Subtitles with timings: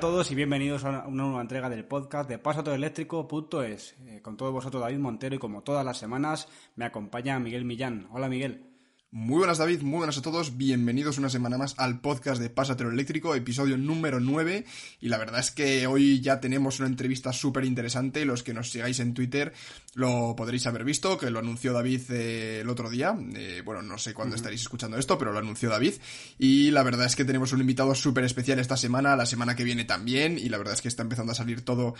[0.00, 3.96] A todos y bienvenidos a una nueva entrega del podcast de pasatoeléctrico.es.
[4.06, 8.08] Eh, con todos vosotros David Montero y como todas las semanas me acompaña Miguel Millán.
[8.10, 8.69] Hola Miguel.
[9.12, 12.92] Muy buenas David, muy buenas a todos, bienvenidos una semana más al podcast de Pásatelo
[12.92, 14.64] Eléctrico, episodio número 9
[15.00, 18.70] y la verdad es que hoy ya tenemos una entrevista súper interesante, los que nos
[18.70, 19.52] sigáis en Twitter
[19.94, 23.98] lo podréis haber visto, que lo anunció David eh, el otro día, eh, bueno, no
[23.98, 25.94] sé cuándo estaréis escuchando esto, pero lo anunció David.
[26.38, 29.64] Y la verdad es que tenemos un invitado súper especial esta semana, la semana que
[29.64, 30.38] viene también.
[30.38, 31.94] Y la verdad es que está empezando a salir todo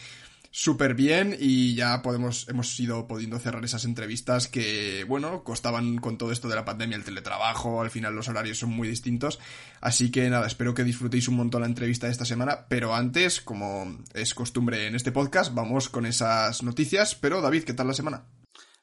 [0.51, 6.19] súper bien y ya podemos, hemos ido pudiendo cerrar esas entrevistas que, bueno, costaban con
[6.19, 9.39] todo esto de la pandemia, el teletrabajo, al final los horarios son muy distintos.
[9.81, 13.41] Así que nada, espero que disfrutéis un montón la entrevista de esta semana, pero antes,
[13.41, 17.15] como es costumbre en este podcast, vamos con esas noticias.
[17.15, 18.25] Pero David, ¿qué tal la semana?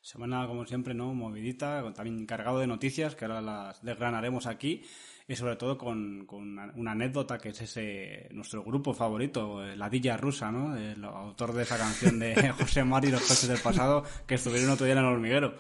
[0.01, 1.13] Semana, como siempre, ¿no?
[1.13, 4.83] Movidita, también cargado de noticias que ahora las desgranaremos aquí
[5.27, 9.89] y sobre todo con, con una, anécdota que es ese nuestro grupo favorito, eh, La
[9.89, 10.77] Dilla Rusa, ¿no?
[10.77, 14.69] El autor de esa canción de José Mari y los coches del pasado que estuvieron
[14.69, 15.55] otro día en el hormiguero.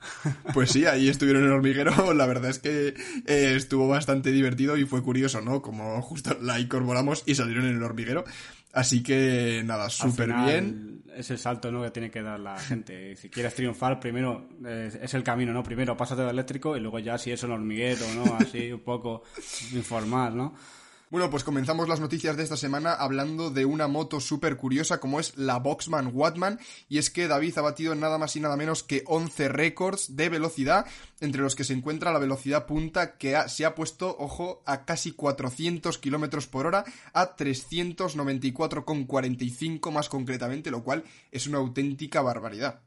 [0.54, 2.14] Pues sí, ahí estuvieron en el hormiguero.
[2.14, 2.94] La verdad es que
[3.26, 5.60] eh, estuvo bastante divertido y fue curioso, ¿no?
[5.60, 8.24] Como justo la incorporamos y salieron en el hormiguero.
[8.72, 11.02] Así que nada, súper bien.
[11.14, 11.82] Es el salto ¿no?
[11.82, 13.16] que tiene que dar la gente.
[13.16, 15.62] Si quieres triunfar, primero es el camino, ¿no?
[15.62, 18.36] Primero pásate al eléctrico y luego ya si es el hormiguero, ¿no?
[18.36, 19.24] Así un poco
[19.72, 20.54] informal, ¿no?
[21.10, 25.18] Bueno, pues comenzamos las noticias de esta semana hablando de una moto súper curiosa como
[25.18, 28.84] es la Boxman Wattman y es que David ha batido nada más y nada menos
[28.84, 30.86] que 11 récords de velocidad
[31.18, 35.10] entre los que se encuentra la velocidad punta que se ha puesto, ojo, a casi
[35.10, 42.82] 400 kilómetros por hora a 394,45 más concretamente, lo cual es una auténtica barbaridad.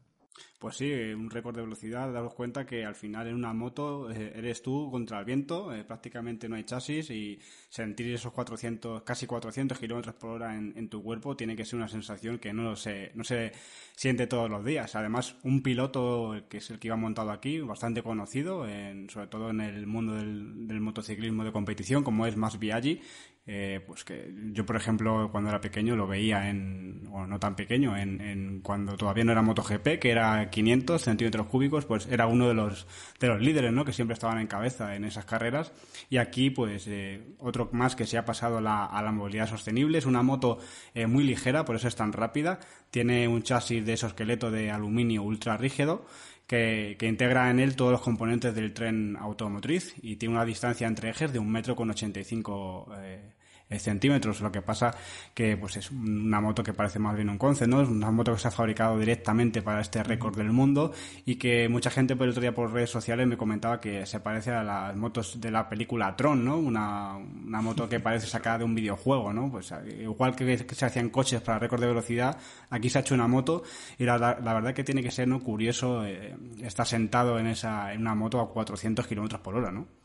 [0.63, 4.31] Pues sí, un récord de velocidad, daros cuenta que al final en una moto eh,
[4.33, 9.27] eres tú contra el viento, eh, prácticamente no hay chasis y sentir esos 400, casi
[9.27, 13.11] 400 kilómetros por hora en, tu cuerpo tiene que ser una sensación que no se,
[13.13, 13.51] no se
[13.94, 14.95] siente todos los días.
[14.95, 18.65] Además, un piloto que es el que iba montado aquí, bastante conocido,
[19.09, 23.01] sobre todo en el mundo del, del motociclismo de competición, como es Mas Biaggi,
[23.45, 27.57] eh, pues que yo, por ejemplo, cuando era pequeño lo veía en, o no tan
[27.57, 32.25] pequeño, en, en, cuando todavía no era MotoGP, que era 500 centímetros cúbicos, pues era
[32.27, 32.87] uno de los,
[33.19, 33.83] de los líderes, ¿no?
[33.83, 35.73] Que siempre estaban en cabeza en esas carreras.
[36.09, 39.97] Y aquí, pues, eh, otro más que se ha pasado la, a la movilidad sostenible.
[39.97, 40.59] Es una moto
[40.93, 42.59] eh, muy ligera, por eso es tan rápida.
[42.91, 46.05] Tiene un chasis de esqueleto de aluminio ultra rígido
[46.47, 50.87] que, que, integra en él todos los componentes del tren automotriz y tiene una distancia
[50.87, 53.33] entre ejes de un metro con 85 eh,
[53.79, 54.41] centímetros.
[54.41, 54.96] Lo que pasa
[55.34, 57.81] que pues es una moto que parece más bien un concept, ¿no?
[57.81, 60.94] Es una moto que se ha fabricado directamente para este récord del mundo
[61.25, 64.19] y que mucha gente por el otro día por redes sociales me comentaba que se
[64.19, 66.57] parece a las motos de la película Tron, ¿no?
[66.57, 69.51] Una, una moto que parece sacada de un videojuego, ¿no?
[69.51, 72.38] Pues eh, igual que, se hacían coches para récord de velocidad,
[72.69, 73.63] aquí se ha hecho una moto
[73.97, 75.40] y la, la, verdad que tiene que ser, ¿no?
[75.40, 80.02] Curioso eh, estar sentado en esa, en una moto a 400 kilómetros por hora, ¿no?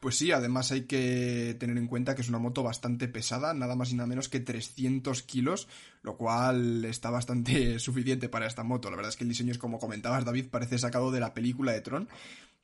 [0.00, 3.76] Pues sí, además hay que tener en cuenta que es una moto bastante pesada, nada
[3.76, 5.68] más y nada menos que 300 kilos,
[6.02, 8.88] lo cual está bastante suficiente para esta moto.
[8.88, 11.72] La verdad es que el diseño es como comentabas, David, parece sacado de la película
[11.72, 12.08] de Tron.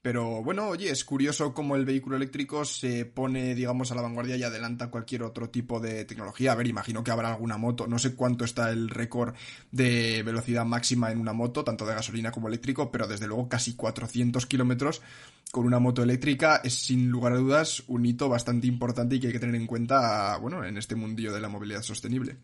[0.07, 4.37] Pero bueno, oye, es curioso cómo el vehículo eléctrico se pone, digamos, a la vanguardia
[4.37, 6.53] y adelanta cualquier otro tipo de tecnología.
[6.53, 9.35] A ver, imagino que habrá alguna moto, no sé cuánto está el récord
[9.73, 13.75] de velocidad máxima en una moto, tanto de gasolina como eléctrico, pero desde luego casi
[13.75, 15.03] 400 kilómetros
[15.51, 19.27] con una moto eléctrica es sin lugar a dudas un hito bastante importante y que
[19.27, 22.37] hay que tener en cuenta, bueno, en este mundillo de la movilidad sostenible.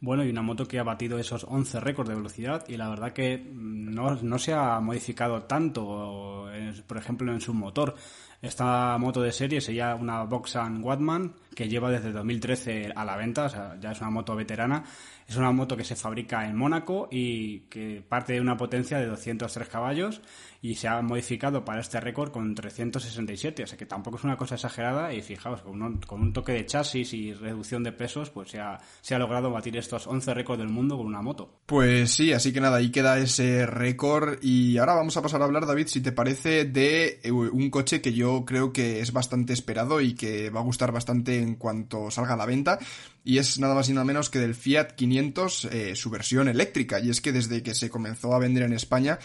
[0.00, 3.14] Bueno, y una moto que ha batido esos 11 récords de velocidad y la verdad
[3.14, 6.46] que no, no se ha modificado tanto,
[6.86, 7.94] por ejemplo, en su motor.
[8.42, 13.46] Esta moto de serie sería una Boxan Wattman que lleva desde 2013 a la venta,
[13.46, 14.84] o sea, ya es una moto veterana.
[15.26, 19.06] Es una moto que se fabrica en Mónaco y que parte de una potencia de
[19.06, 20.20] 203 caballos
[20.64, 24.38] y se ha modificado para este récord con 367, o sea que tampoco es una
[24.38, 28.30] cosa exagerada y fijaos, con un, con un toque de chasis y reducción de pesos,
[28.30, 31.60] pues se ha, se ha logrado batir estos 11 récords del mundo con una moto.
[31.66, 35.44] Pues sí, así que nada, ahí queda ese récord y ahora vamos a pasar a
[35.44, 39.52] hablar, David, si te parece, de eh, un coche que yo creo que es bastante
[39.52, 42.78] esperado y que va a gustar bastante en cuanto salga a la venta
[43.22, 47.00] y es nada más y nada menos que del Fiat 500 eh, su versión eléctrica
[47.00, 49.18] y es que desde que se comenzó a vender en España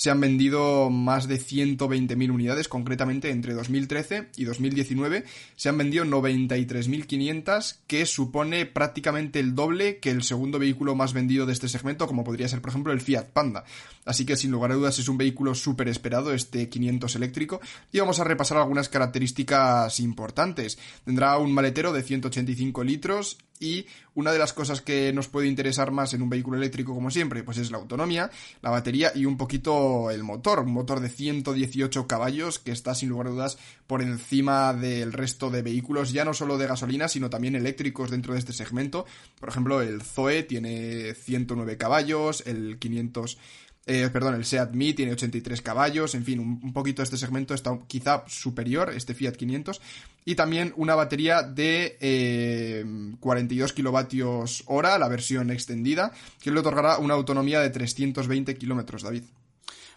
[0.00, 5.24] se han vendido más de 120.000 unidades, concretamente entre 2013 y 2019
[5.56, 11.44] se han vendido 93.500, que supone prácticamente el doble que el segundo vehículo más vendido
[11.44, 13.64] de este segmento, como podría ser, por ejemplo, el Fiat Panda.
[14.06, 17.60] Así que, sin lugar a dudas, es un vehículo súper esperado, este 500 eléctrico,
[17.92, 20.78] y vamos a repasar algunas características importantes.
[21.04, 25.92] Tendrá un maletero de 185 litros, y una de las cosas que nos puede interesar
[25.92, 28.30] más en un vehículo eléctrico como siempre, pues es la autonomía,
[28.62, 33.10] la batería y un poquito el motor, un motor de 118 caballos que está sin
[33.10, 37.30] lugar a dudas por encima del resto de vehículos, ya no solo de gasolina, sino
[37.30, 39.04] también eléctricos dentro de este segmento.
[39.38, 43.38] Por ejemplo, el Zoe tiene 109 caballos, el 500
[43.86, 47.78] eh, perdón, el Seat Mii tiene 83 caballos, en fin, un, poquito este segmento está
[47.86, 49.80] quizá superior, este Fiat 500,
[50.24, 56.98] y también una batería de 42 eh, kilovatios hora, la versión extendida, que le otorgará
[56.98, 59.24] una autonomía de 320 kilómetros, David.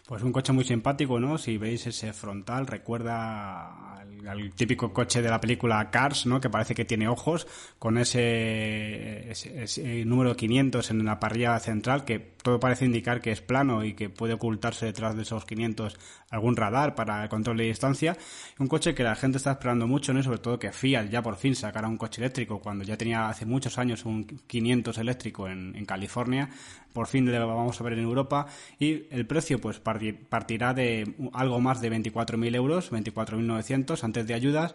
[0.05, 1.37] Pues un coche muy simpático, ¿no?
[1.37, 6.41] Si veis ese frontal, recuerda al, típico coche de la película Cars, ¿no?
[6.41, 7.47] Que parece que tiene ojos,
[7.79, 13.39] con ese, ese, número 500 en la parrilla central, que todo parece indicar que es
[13.39, 15.97] plano y que puede ocultarse detrás de esos 500
[16.31, 18.17] algún radar para el control de distancia.
[18.59, 20.21] Un coche que la gente está esperando mucho, ¿no?
[20.21, 23.45] sobre todo que Fiat ya por fin sacara un coche eléctrico, cuando ya tenía hace
[23.45, 26.49] muchos años un 500 eléctrico en, en California
[26.93, 28.47] por fin lo vamos a ver en Europa
[28.79, 34.73] y el precio pues partirá de algo más de 24.000 euros, 24.900 antes de ayudas.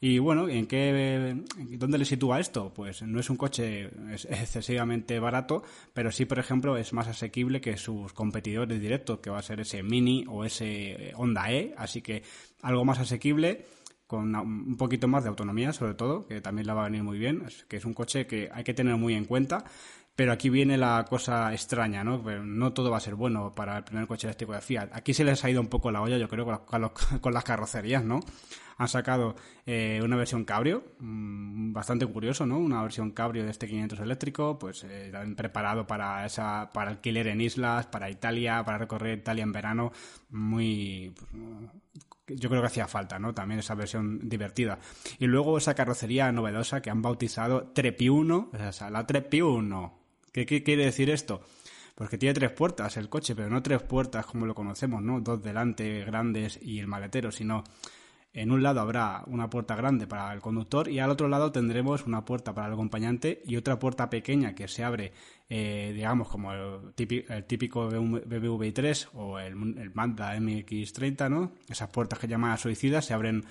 [0.00, 2.72] Y bueno, ¿en qué, dónde le sitúa esto?
[2.72, 7.76] Pues no es un coche excesivamente barato, pero sí, por ejemplo, es más asequible que
[7.76, 12.22] sus competidores directos, que va a ser ese Mini o ese Honda E, así que
[12.62, 13.64] algo más asequible
[14.06, 17.18] con un poquito más de autonomía, sobre todo, que también la va a venir muy
[17.18, 19.64] bien, que es un coche que hay que tener muy en cuenta
[20.18, 22.20] pero aquí viene la cosa extraña, ¿no?
[22.42, 24.88] no todo va a ser bueno para el primer coche eléctrico de Fiat.
[24.92, 28.18] Aquí se les ha ido un poco la olla, yo creo, con, las carrocerías, ¿no?
[28.78, 32.58] Han sacado eh, una versión cabrio, mm, bastante curioso, ¿no?
[32.58, 37.40] Una versión cabrio de este 500 eléctrico, pues eh, preparado para esa, para alquiler en
[37.40, 39.92] islas, para Italia, para recorrer Italia en verano,
[40.30, 41.30] muy, pues,
[42.26, 43.34] yo creo que hacía falta, ¿no?
[43.34, 44.80] También esa versión divertida.
[45.20, 49.97] Y luego esa carrocería novedosa que han bautizado Trepi 1, o sea, la Trepi 1,
[50.46, 51.42] ¿Qué, quiere decir esto?
[51.94, 55.20] Pues que tiene tres puertas el coche, pero no tres puertas como lo conocemos, ¿no?
[55.20, 57.64] Dos delante, grandes y el maletero, sino
[58.32, 62.06] en un lado habrá una puerta grande para el conductor y al otro lado tendremos
[62.06, 65.12] una puerta para el acompañante y otra puerta pequeña que se abre,
[65.50, 69.54] eh, digamos, como el típico, el típico BMW i3 o el,
[69.94, 71.52] Mazda MX30, ¿no?
[71.68, 73.44] Esas puertas que llaman suicidas se abren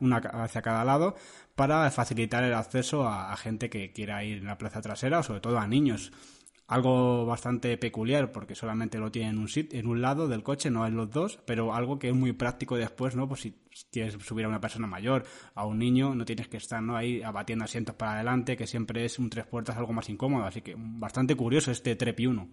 [0.00, 1.14] una hacia cada lado
[1.54, 5.40] para facilitar el acceso a, gente que quiera ir en la plaza trasera o sobre
[5.40, 6.12] todo a niños.
[6.72, 10.70] Algo bastante peculiar porque solamente lo tiene en un sit, en un lado del coche,
[10.70, 13.28] no en los dos, pero algo que es muy práctico después, ¿no?
[13.28, 13.54] Pues si
[13.92, 15.24] quieres subir a una persona mayor,
[15.54, 16.96] a un niño, no tienes que estar ¿no?
[16.96, 20.44] ahí abatiendo asientos para adelante, que siempre es un tres puertas algo más incómodo.
[20.46, 22.48] Así que bastante curioso este Trepi 1.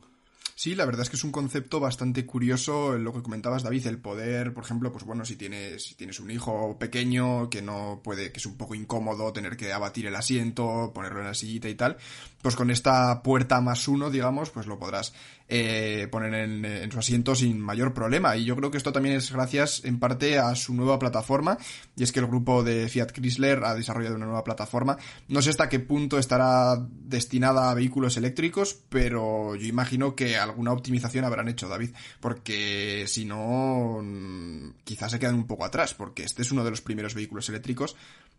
[0.60, 3.98] Sí, la verdad es que es un concepto bastante curioso lo que comentabas, David, el
[3.98, 8.34] poder, por ejemplo, pues bueno, si tienes, si tienes un hijo pequeño que no puede,
[8.34, 11.76] que es un poco incómodo tener que abatir el asiento, ponerlo en la sillita y
[11.76, 11.96] tal,
[12.42, 15.14] pues con esta puerta más uno, digamos, pues lo podrás
[15.52, 18.38] eh, poner en, su asiento sin mayor problema.
[18.38, 21.58] Y yo creo que esto también es gracias en parte a su nueva plataforma.
[21.96, 24.98] Y es que el grupo de Fiat Chrysler ha desarrollado una nueva plataforma.
[25.28, 30.72] No sé hasta qué punto estará destinada a vehículos eléctricos, pero yo imagino que alguna
[30.72, 31.96] optimización habrán hecho, David.
[32.20, 36.70] Porque si no, mm, quizás se quedan un poco atrás, porque este es uno de
[36.70, 37.96] los primeros vehículos eléctricos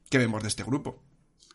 [0.08, 1.00] que vemos de este grupo.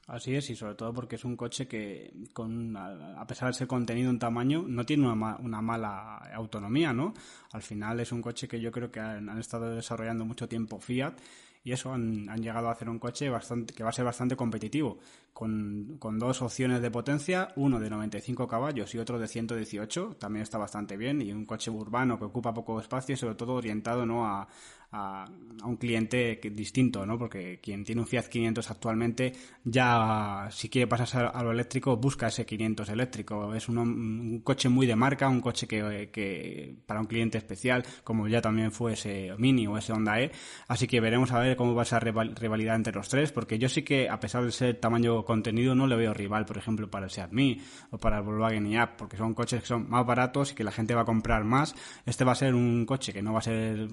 [0.07, 3.67] Así es, y sobre todo porque es un coche que, con, a pesar de ser
[3.67, 7.15] contenido en tamaño, no tiene una, una mala autonomía, ¿no?
[7.53, 11.15] Al final es un coche que yo creo que han, estado desarrollando mucho tiempo Fiat
[11.63, 14.35] y eso han, han, llegado a hacer un coche bastante, que va a ser bastante
[14.35, 14.99] competitivo,
[15.33, 20.43] con, con, dos opciones de potencia, uno de 95 caballos y otro de 118, también
[20.43, 24.05] está bastante bien, y un coche urbano que ocupa poco espacio y sobre todo orientado
[24.05, 24.27] ¿no?
[24.27, 24.47] a,
[24.95, 25.25] a,
[25.63, 27.17] un cliente distinto, ¿no?
[27.17, 29.33] Porque quien tiene un Fiat 500 actualmente
[29.63, 33.53] ya, si quiere pasarse a lo eléctrico, busca ese 500 eléctrico.
[33.55, 38.41] Es un, coche muy de marca, un coche que, para un cliente especial, como ya
[38.41, 40.31] también fue ese Mini o ese Honda E.
[40.67, 43.81] Así que veremos a ver cómo va esa rivalidad entre los tres, porque yo sí
[43.81, 47.11] que, a pesar de ser tamaño contenido, no le veo rival, por ejemplo, para el
[47.11, 47.61] Seat Mii
[47.91, 50.71] o para el Volkswagen IAP, porque son coches que son más baratos y que la
[50.71, 51.75] gente va a comprar más.
[52.05, 53.87] Este va a ser un coche que no va a ser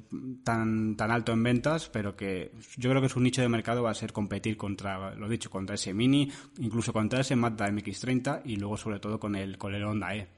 [0.45, 3.91] tan tan, alto en ventas, pero que yo creo que su nicho de mercado va
[3.91, 8.57] a ser competir contra, lo dicho, contra ese Mini, incluso contra ese Mazda MX-30 y
[8.57, 10.29] luego sobre todo con el, con el Honda E.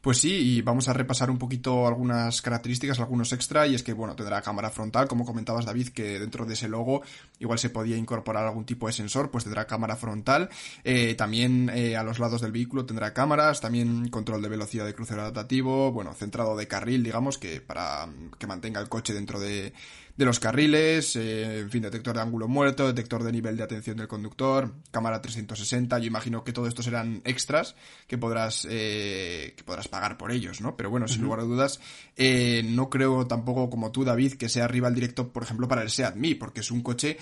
[0.00, 3.92] Pues sí, y vamos a repasar un poquito algunas características, algunos extra, y es que,
[3.92, 7.02] bueno, tendrá cámara frontal, como comentabas David, que dentro de ese logo
[7.38, 10.48] igual se podía incorporar algún tipo de sensor, pues tendrá cámara frontal,
[10.84, 14.94] eh, también eh, a los lados del vehículo tendrá cámaras, también control de velocidad de
[14.94, 19.74] crucero adaptativo, bueno, centrado de carril, digamos, que para que mantenga el coche dentro de,
[20.20, 23.96] de los carriles, eh, en fin, detector de ángulo muerto, detector de nivel de atención
[23.96, 27.74] del conductor, cámara 360, yo imagino que todo esto serán extras
[28.06, 30.76] que podrás, eh, que podrás pagar por ellos, ¿no?
[30.76, 31.80] Pero bueno, sin lugar a dudas,
[32.18, 35.88] eh, no creo tampoco como tú, David, que sea rival directo, por ejemplo, para el
[35.88, 37.16] Seat porque es un coche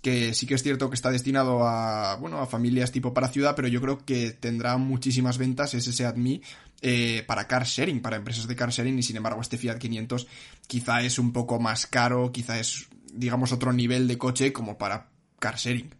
[0.00, 3.56] que sí que es cierto que está destinado a, bueno, a familias tipo para ciudad,
[3.56, 6.14] pero yo creo que tendrá muchísimas ventas ese Seat
[6.86, 10.26] eh, para car sharing, para empresas de car sharing, y sin embargo este Fiat 500
[10.66, 15.08] quizá es un poco más caro, quizá es, digamos, otro nivel de coche como para
[15.38, 15.94] car sharing.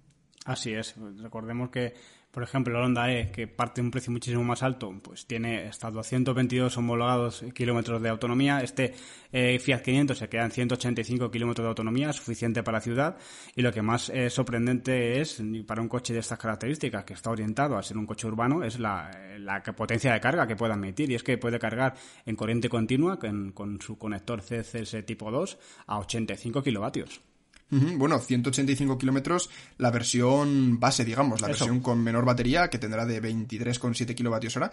[0.44, 1.94] Así es, recordemos que
[2.34, 5.68] por ejemplo, el Honda E, que parte de un precio muchísimo más alto, pues tiene
[5.68, 8.58] hasta 222 homologados kilómetros de autonomía.
[8.58, 8.92] Este
[9.30, 13.16] eh, Fiat 500 se queda en 185 kilómetros de autonomía, suficiente para la ciudad.
[13.54, 17.30] Y lo que más eh, sorprendente es, para un coche de estas características, que está
[17.30, 19.12] orientado a ser un coche urbano, es la,
[19.76, 21.12] potencia de carga que puede admitir.
[21.12, 21.94] Y es que puede cargar
[22.26, 27.20] en corriente continua, con, su conector CCS tipo 2, a 85 kilovatios.
[27.98, 33.22] Bueno, 185 kilómetros la versión base, digamos, la versión con menor batería, que tendrá de
[33.22, 34.70] 23,7 kilovatios hora,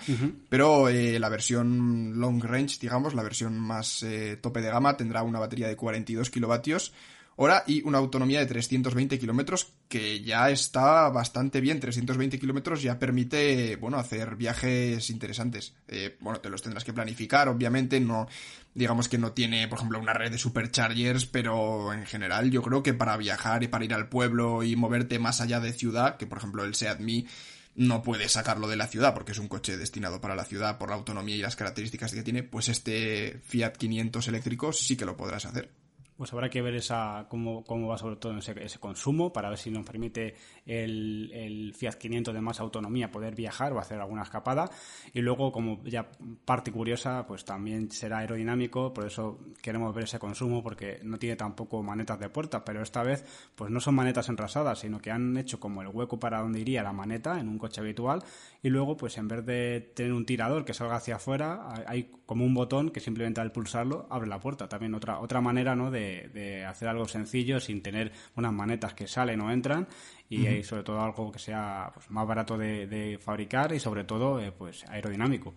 [0.50, 5.24] pero eh, la versión long range, digamos, la versión más eh, tope de gama, tendrá
[5.24, 6.93] una batería de 42 kilovatios
[7.41, 11.79] hora y una autonomía de 320 kilómetros que ya está bastante bien.
[11.79, 15.74] 320 kilómetros ya permite, bueno, hacer viajes interesantes.
[15.88, 18.27] Eh, bueno, te los tendrás que planificar, obviamente, no,
[18.75, 22.83] digamos que no tiene, por ejemplo, una red de superchargers, pero en general yo creo
[22.83, 26.27] que para viajar y para ir al pueblo y moverte más allá de ciudad, que
[26.27, 27.27] por ejemplo el Seat Mii
[27.74, 30.89] no puede sacarlo de la ciudad porque es un coche destinado para la ciudad por
[30.89, 35.17] la autonomía y las características que tiene, pues este Fiat 500 eléctrico sí que lo
[35.17, 35.81] podrás hacer
[36.22, 39.58] pues habrá que ver esa cómo, cómo va sobre todo ese, ese consumo para ver
[39.58, 40.36] si nos permite
[40.68, 44.70] el, el, Fiat 500 de más autonomía poder viajar o hacer alguna escapada.
[45.13, 46.12] Y luego como ya
[46.46, 51.36] parte curiosa pues también será aerodinámico por eso queremos ver ese consumo porque no tiene
[51.36, 53.25] tampoco manetas de puerta pero esta vez
[53.56, 56.84] pues no son manetas enrasadas sino que han hecho como el hueco para donde iría
[56.84, 58.22] la maneta en un coche habitual.
[58.62, 62.46] Y luego pues en vez de tener un tirador que salga hacia afuera hay como
[62.46, 64.70] un botón que simplemente al pulsarlo abre la puerta.
[64.70, 69.08] También otra otra manera no de de, hacer algo sencillo sin tener unas manetas que
[69.08, 69.88] salen o entran
[70.30, 74.51] y, sobre todo algo que sea pues, más barato de, fabricar y sobre todo eh,
[74.51, 75.53] pues aerodinámico.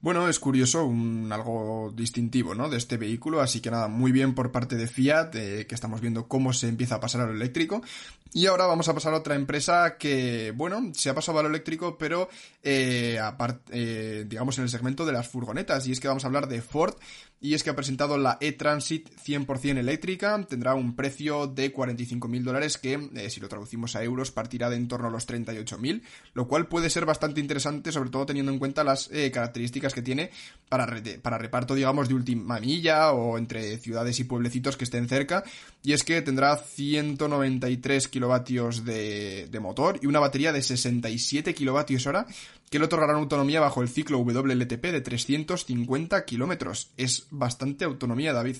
[0.00, 2.68] Bueno, es curioso, un, algo distintivo, ¿no?
[2.68, 6.00] De este vehículo, así que nada, muy bien por parte de Fiat, eh, que estamos
[6.00, 7.82] viendo cómo se empieza a pasar a lo eléctrico.
[8.34, 11.50] Y ahora vamos a pasar a otra empresa que, bueno, se ha pasado a lo
[11.50, 12.30] eléctrico, pero
[12.62, 15.86] eh, aparte, eh, digamos en el segmento de las furgonetas.
[15.86, 16.94] Y es que vamos a hablar de Ford,
[17.42, 22.78] y es que ha presentado la e-Transit 100% eléctrica, tendrá un precio de 45.000 dólares
[22.78, 26.02] que, eh, si lo traducimos a euros, partirá de en torno a los 38.000,
[26.34, 30.02] lo cual puede ser bastante interesante, sobre todo teniendo en cuenta las eh, características que
[30.02, 30.30] tiene
[30.68, 35.42] para, para reparto, digamos, de última milla o entre ciudades y pueblecitos que estén cerca,
[35.82, 42.24] y es que tendrá 193 kilovatios de, motor y una batería de 67 kilovatios hora
[42.70, 46.92] que le otorgarán autonomía bajo el ciclo WLTP de 350 kilómetros.
[46.96, 48.58] Es bastante autonomía, David.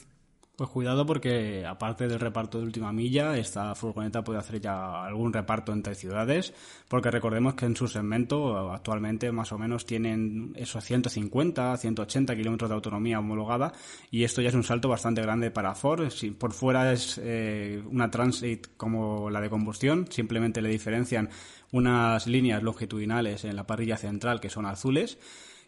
[0.55, 5.33] Pues cuidado porque aparte del reparto de última milla, esta furgoneta puede hacer ya algún
[5.33, 6.53] reparto entre ciudades,
[6.89, 12.69] porque recordemos que en su segmento actualmente más o menos tienen esos 150, 180 kilómetros
[12.69, 13.73] de autonomía homologada
[14.11, 16.11] y esto ya es un salto bastante grande para Ford.
[16.11, 21.31] Si por fuera es eh, una Transit como la de combustión, simplemente le diferencian
[21.71, 25.19] unas líneas longitudinales en la parrilla central que son azules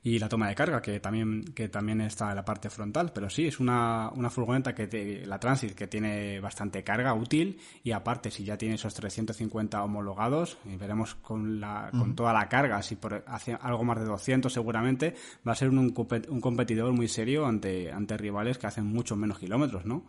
[0.06, 3.30] y la toma de carga que también que también está en la parte frontal pero
[3.30, 8.30] sí es una, una furgoneta que la Transit que tiene bastante carga útil y aparte
[8.30, 12.96] si ya tiene esos 350 homologados y veremos con la con toda la carga si
[12.96, 15.14] por hace algo más de 200 seguramente
[15.46, 19.38] va a ser un, un competidor muy serio ante ante rivales que hacen mucho menos
[19.38, 20.04] kilómetros no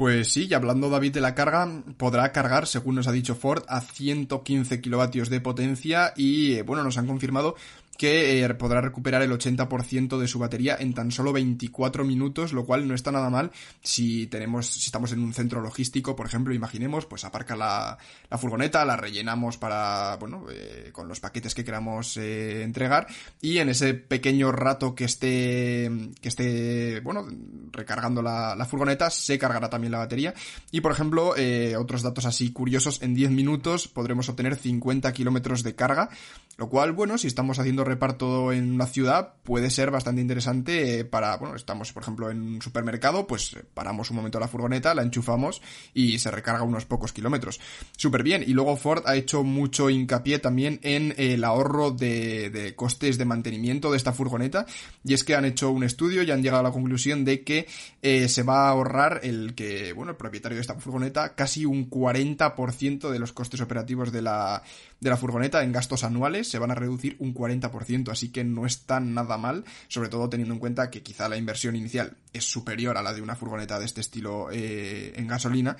[0.00, 3.64] pues sí, y hablando David de la carga, podrá cargar, según nos ha dicho Ford,
[3.68, 7.54] a 115 kilovatios de potencia y, eh, bueno, nos han confirmado
[8.00, 12.64] que eh, podrá recuperar el 80% de su batería en tan solo 24 minutos, lo
[12.64, 13.50] cual no está nada mal.
[13.82, 17.98] Si tenemos, si estamos en un centro logístico, por ejemplo, imaginemos, pues aparca la,
[18.30, 23.06] la furgoneta, la rellenamos para, bueno, eh, con los paquetes que queramos eh, entregar.
[23.42, 25.90] Y en ese pequeño rato que esté,
[26.22, 27.26] que esté, bueno,
[27.70, 30.32] recargando la, la furgoneta, se cargará también la batería.
[30.70, 31.34] Y, por ejemplo,
[31.78, 36.08] otros datos así curiosos, en 10 minutos podremos obtener 50 kilómetros de carga,
[36.56, 41.36] lo cual, bueno, si estamos haciendo reparto en una ciudad puede ser bastante interesante para,
[41.36, 45.62] bueno, estamos por ejemplo en un supermercado, pues paramos un momento la furgoneta, la enchufamos
[45.94, 47.60] y se recarga unos pocos kilómetros.
[47.96, 48.44] Súper bien.
[48.46, 53.24] Y luego Ford ha hecho mucho hincapié también en el ahorro de, de costes de
[53.24, 54.66] mantenimiento de esta furgoneta
[55.04, 57.66] y es que han hecho un estudio y han llegado a la conclusión de que
[58.02, 61.90] eh, se va a ahorrar el que, bueno, el propietario de esta furgoneta casi un
[61.90, 64.62] 40% de los costes operativos de la,
[65.00, 68.66] de la furgoneta en gastos anuales se van a reducir un 40%, así que no
[68.66, 72.96] está nada mal, sobre todo teniendo en cuenta que quizá la inversión inicial es superior
[72.96, 75.76] a la de una furgoneta de este estilo eh, en gasolina,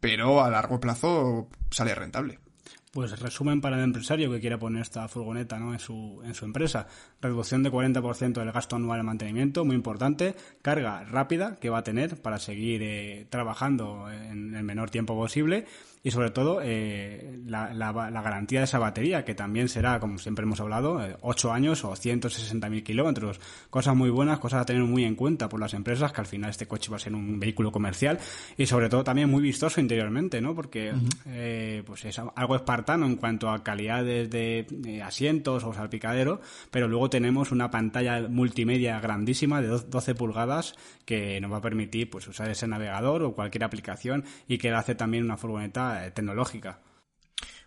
[0.00, 2.38] pero a largo plazo sale rentable.
[2.92, 5.74] Pues resumen para el empresario que quiera poner esta furgoneta ¿no?
[5.74, 6.86] en, su, en su empresa.
[7.20, 10.34] Reducción de 40% del gasto anual de mantenimiento, muy importante.
[10.62, 15.66] Carga rápida que va a tener para seguir eh, trabajando en el menor tiempo posible
[16.02, 20.44] y sobre todo eh, la, la, garantía de esa batería, que también será, como siempre
[20.44, 23.40] hemos hablado, 8 eh, años o 160.000 kilómetros.
[23.70, 26.50] Cosas muy buenas, cosas a tener muy en cuenta por las empresas, que al final
[26.50, 28.18] este coche va a ser un vehículo comercial
[28.56, 30.54] y sobre todo también muy vistoso interiormente, ¿no?
[30.54, 30.92] Porque
[31.26, 36.40] eh, pues es algo espartano en cuanto a calidades de asientos o salpicadero,
[36.70, 40.74] pero luego tenemos una pantalla multimedia grandísima de 12 pulgadas
[41.08, 44.94] que nos va a permitir pues usar ese navegador o cualquier aplicación y que hace
[44.94, 46.80] también una furgoneta eh, tecnológica.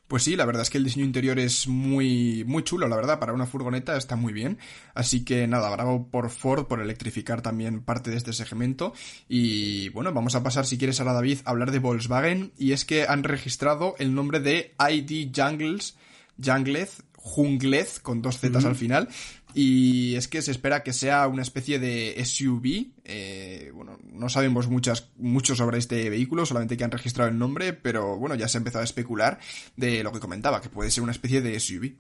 [0.07, 3.17] Pues sí, la verdad es que el diseño interior es muy, muy chulo, la verdad,
[3.17, 4.59] para una furgoneta está muy bien.
[4.93, 8.93] Así que nada, bravo por Ford por electrificar también parte de este segmento.
[9.27, 12.51] Y bueno, vamos a pasar, si quieres, a la David, a hablar de Volkswagen.
[12.59, 15.97] Y es que han registrado el nombre de ID Jungles,
[16.43, 19.07] Junglez, Junglez, con dos zetas al final,
[19.53, 22.91] y es que se espera que sea una especie de SUV.
[23.03, 27.73] Eh, bueno, no sabemos muchas, mucho sobre este vehículo, solamente que han registrado el nombre,
[27.73, 29.39] pero bueno, ya se ha empezado a especular
[29.75, 31.95] de lo que comentaba, que puede ser una especie de SUV.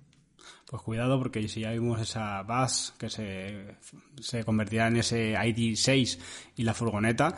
[0.65, 3.75] Pues cuidado porque si ya vimos esa bus que se,
[4.21, 6.17] se convertirá en ese ID6
[6.55, 7.35] y la furgoneta,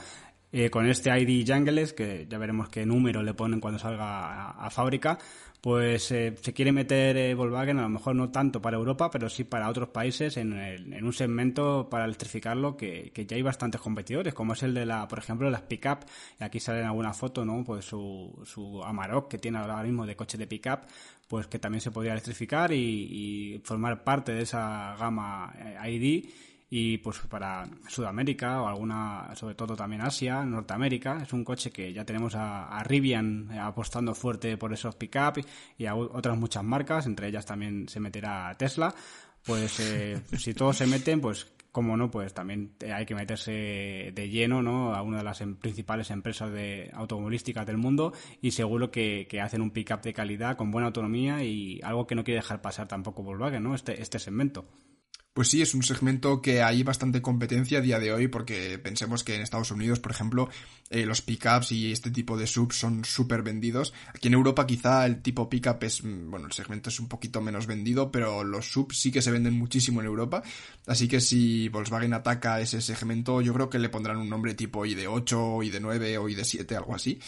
[0.52, 4.70] eh, con este ID Jungles, que ya veremos qué número le ponen cuando salga a
[4.70, 5.18] fábrica,
[5.64, 9.30] pues eh, se quiere meter eh, Volkswagen, a lo mejor no tanto para Europa, pero
[9.30, 13.80] sí para otros países en, en un segmento para electrificarlo que, que, ya hay bastantes
[13.80, 16.00] competidores, como es el de la, por ejemplo, las pick-up,
[16.38, 17.64] y aquí sale en alguna foto, ¿no?
[17.64, 20.80] Pues su, su Amarok que tiene ahora mismo de coche de pick-up,
[21.30, 26.26] pues que también se podría electrificar y, y formar parte de esa gama eh, ID
[26.76, 31.94] y pues para Sudamérica o alguna, sobre todo también Asia, Norteamérica, es un coche que
[31.94, 35.46] ya tenemos a, Rivian apostando fuerte por esos pick-up
[35.78, 38.96] y a otras muchas marcas, entre ellas también se meterá Tesla.
[39.46, 44.30] Pues eh, si todos se meten, pues como no, pues también hay que meterse de
[44.32, 44.96] lleno ¿no?
[44.96, 49.42] a una de las em, principales empresas de automovilísticas del mundo y seguro que, que
[49.42, 52.88] hacen un pick-up de calidad con buena autonomía y algo que no quiere dejar pasar
[52.88, 53.76] tampoco Volkswagen, ¿no?
[53.76, 54.66] Este, este segmento.
[55.34, 59.24] Pues sí, es un segmento que hay bastante competencia a día de hoy porque pensemos
[59.24, 60.48] que en Estados Unidos, por ejemplo,
[60.92, 63.96] eh, los pickups y este tipo de subs son súper vendidos.
[64.14, 67.42] Aquí en Europa quizá el tipo pickup es, mm, bueno, el segmento es un poquito
[67.42, 70.44] menos vendido, pero los subs sí que se venden muchísimo en Europa.
[70.86, 74.86] Así que si Volkswagen ataca ese segmento, yo creo que le pondrán un nombre tipo
[74.86, 77.20] ID8, ID9 o ID7, algo así.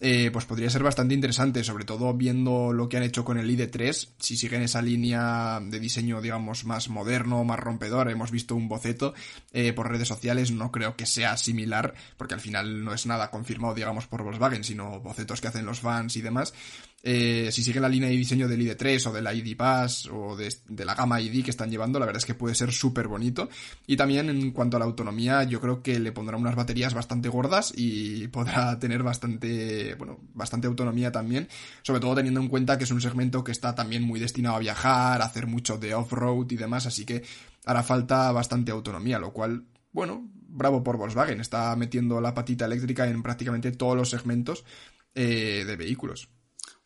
[0.00, 3.50] eh, pues podría ser bastante interesante, sobre todo viendo lo que han hecho con el
[3.50, 4.12] ID3.
[4.18, 9.14] Si siguen esa línea de diseño, digamos, más moderno, más rompedor, hemos visto un boceto
[9.52, 13.30] eh, por redes sociales, no creo que sea similar, porque al final no es nada
[13.30, 16.54] confirmado, digamos, por Volkswagen, sino bocetos que hacen los fans y demás.
[17.02, 20.36] Eh, si sigue la línea de diseño del ID3 o de la ID Pass o
[20.36, 20.50] de,
[20.84, 23.48] la gama ID que están llevando, la verdad es que puede ser súper bonito.
[23.86, 27.28] Y también en cuanto a la autonomía, yo creo que le pondrá unas baterías bastante
[27.28, 31.48] gordas y podrá tener bastante, bueno, bastante autonomía también.
[31.82, 34.60] Sobre todo teniendo en cuenta que es un segmento que está también muy destinado a
[34.60, 37.22] viajar, a hacer mucho de off-road y demás, así que
[37.64, 43.06] hará falta bastante autonomía, lo cual, bueno, bravo por Volkswagen, está metiendo la patita eléctrica
[43.08, 44.64] en prácticamente todos los segmentos
[45.14, 46.28] eh, de vehículos.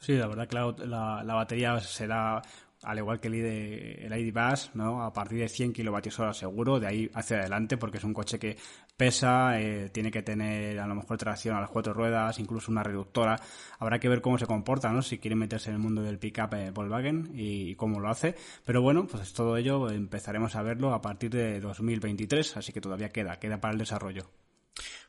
[0.05, 2.43] Sí, la verdad que la, la, batería será
[2.83, 5.03] al igual que el ID, el ID Bus, ¿no?
[5.03, 8.39] A partir de 100 kilovatios hora seguro, de ahí hacia adelante, porque es un coche
[8.39, 8.59] que
[8.99, 12.83] pesa, eh, tiene que tener a lo mejor tracción a las cuatro ruedas, incluso una
[12.83, 13.41] reductora.
[13.79, 15.01] Habrá que ver cómo se comporta, ¿no?
[15.01, 18.35] Si quiere meterse en el mundo del pickup eh, Volkswagen y, cómo lo hace.
[18.67, 23.09] Pero bueno, pues todo ello empezaremos a verlo a partir de 2023, así que todavía
[23.09, 24.44] queda, queda para el desarrollo.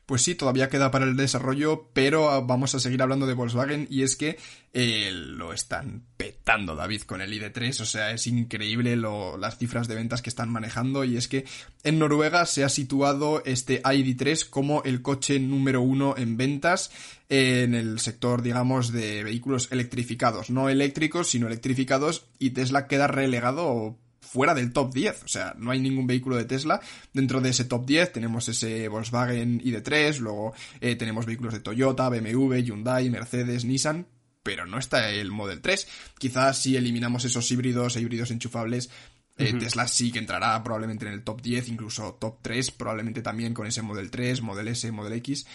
[0.06, 4.02] Pues sí, todavía queda para el desarrollo, pero vamos a seguir hablando de Volkswagen y
[4.04, 4.38] es que
[4.72, 9.88] eh, lo están petando David con el ID3, o sea, es increíble lo, las cifras
[9.88, 11.44] de ventas que están manejando y es que
[11.82, 16.92] en Noruega se ha situado este ID3 como el coche número uno en ventas
[17.28, 23.98] en el sector, digamos, de vehículos electrificados, no eléctricos, sino electrificados y Tesla queda relegado
[24.36, 25.22] fuera del top 10.
[25.24, 26.78] O sea, no hay ningún vehículo de Tesla
[27.14, 28.12] dentro de ese top 10.
[28.12, 34.06] Tenemos ese Volkswagen ID3, luego eh, tenemos vehículos de Toyota, BMW, Hyundai, Mercedes, Nissan,
[34.42, 35.88] pero no está el Model 3.
[36.18, 38.90] Quizás si eliminamos esos híbridos e híbridos enchufables,
[39.38, 43.54] eh, Tesla sí que entrará probablemente en el top 10, incluso top 3, probablemente también
[43.54, 45.46] con ese Model 3, Model S, Model X.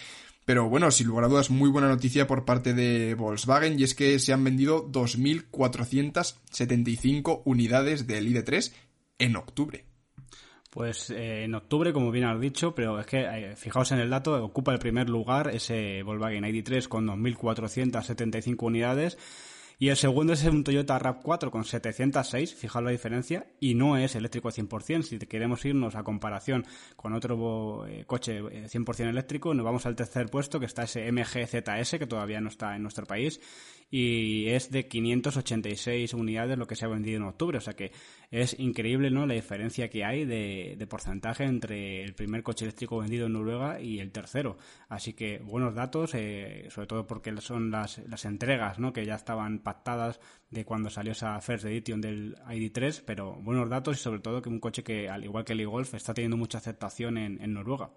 [0.44, 3.94] Pero bueno, sin lugar a dudas, muy buena noticia por parte de Volkswagen y es
[3.94, 8.72] que se han vendido 2.475 unidades del ID3
[9.18, 9.84] en octubre.
[10.70, 14.10] Pues eh, en octubre, como bien has dicho, pero es que eh, fijaos en el
[14.10, 19.18] dato, ocupa el primer lugar ese Volkswagen ID3 con 2.475 unidades
[19.78, 24.14] y el segundo es un Toyota RAV4 con 706, fijaos la diferencia, y no es
[24.14, 25.02] eléctrico 100%.
[25.02, 26.64] Si queremos irnos a comparación
[26.96, 31.10] con otro eh, coche 100% eh, eléctrico, nos vamos al tercer puesto, que está ese
[31.10, 33.40] MG ZS, que todavía no está en nuestro país,
[33.94, 37.58] y es de 586 unidades lo que se ha vendido en octubre.
[37.58, 37.92] O sea que
[38.30, 39.26] es increíble ¿no?
[39.26, 44.00] la diferencia que hay de, porcentaje entre el primer coche eléctrico vendido en Noruega y
[44.00, 44.56] el tercero.
[44.88, 48.94] Así que buenos datos, eh, sobre todo porque son las, las entregas ¿no?
[48.94, 53.98] que ya estaban pactadas de cuando salió esa First Edition del ID3, pero buenos datos
[53.98, 56.56] y sobre todo que un coche que, al igual que el e-Golf, está teniendo mucha
[56.56, 57.90] aceptación en Noruega.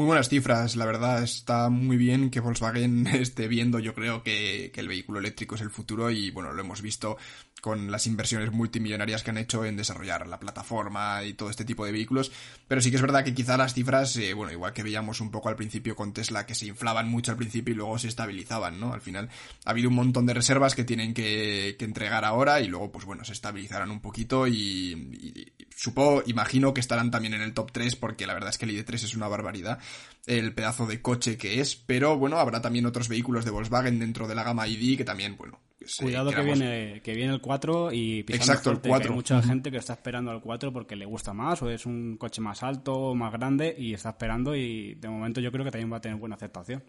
[0.00, 4.70] Muy buenas cifras, la verdad está muy bien que Volkswagen esté viendo, yo creo que,
[4.72, 7.18] que, el vehículo eléctrico es el futuro y bueno, lo hemos visto
[7.60, 11.84] con las inversiones multimillonarias que han hecho en desarrollar la plataforma y todo este tipo
[11.84, 12.32] de vehículos,
[12.66, 15.30] pero sí que es verdad que quizá las cifras, eh, bueno, igual que veíamos un
[15.30, 18.80] poco al principio con Tesla, que se inflaban mucho al principio y luego se estabilizaban,
[18.80, 18.92] ¿no?
[18.92, 19.28] Al final
[19.64, 23.04] ha habido un montón de reservas que tienen que, que entregar ahora y luego, pues
[23.04, 27.72] bueno, se estabilizarán un poquito y, y supongo, imagino que estarán también en el top
[27.72, 29.78] 3 porque la verdad es que el ID3 es una barbaridad
[30.26, 34.28] el pedazo de coche que es, pero bueno, habrá también otros vehículos de Volkswagen dentro
[34.28, 35.58] de la gama ID que también, bueno,
[35.98, 39.10] Cuidado que viene, que viene el 4 y Exacto, el 4.
[39.10, 42.16] hay mucha gente que está esperando al 4 porque le gusta más o es un
[42.18, 45.90] coche más alto, más grande y está esperando y de momento yo creo que también
[45.90, 46.82] va a tener buena aceptación.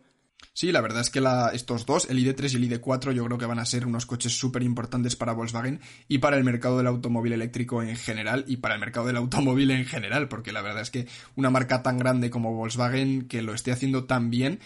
[0.53, 1.23] Sí, la verdad es que
[1.53, 4.37] estos dos, el ID3 y el ID4, yo creo que van a ser unos coches
[4.37, 8.73] súper importantes para Volkswagen y para el mercado del automóvil eléctrico en general y para
[8.73, 12.29] el mercado del automóvil en general, porque la verdad es que una marca tan grande
[12.29, 14.59] como Volkswagen que lo esté haciendo tan bien,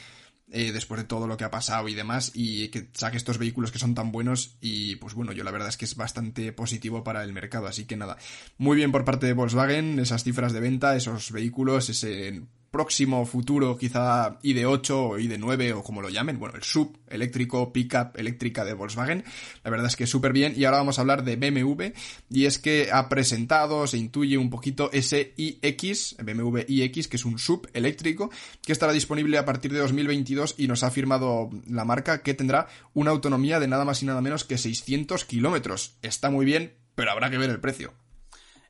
[0.57, 3.73] eh, después de todo lo que ha pasado y demás, y que saque estos vehículos
[3.73, 7.03] que son tan buenos, y pues bueno, yo la verdad es que es bastante positivo
[7.03, 8.15] para el mercado, así que nada,
[8.57, 12.43] muy bien por parte de Volkswagen, esas cifras de venta, esos vehículos, ese
[12.75, 18.17] próximo futuro, quizá ID8 o ID9 o como lo llamen, bueno, el sub eléctrico, pickup
[18.17, 19.23] eléctrica de Volkswagen,
[19.63, 20.53] la verdad es que súper bien.
[20.57, 21.93] Y ahora vamos a hablar de BMW,
[22.29, 27.23] y es que ha presentado, se intuye un poquito ese iX, BMW iX, que es
[27.23, 28.29] un sub eléctrico,
[28.61, 32.67] que estará disponible a partir de 2022 y nos ha firmado la marca que tendrá
[32.93, 35.95] una autonomía de nada más y nada menos que 600 kilómetros.
[36.01, 37.93] Está muy bien, pero habrá que ver el precio.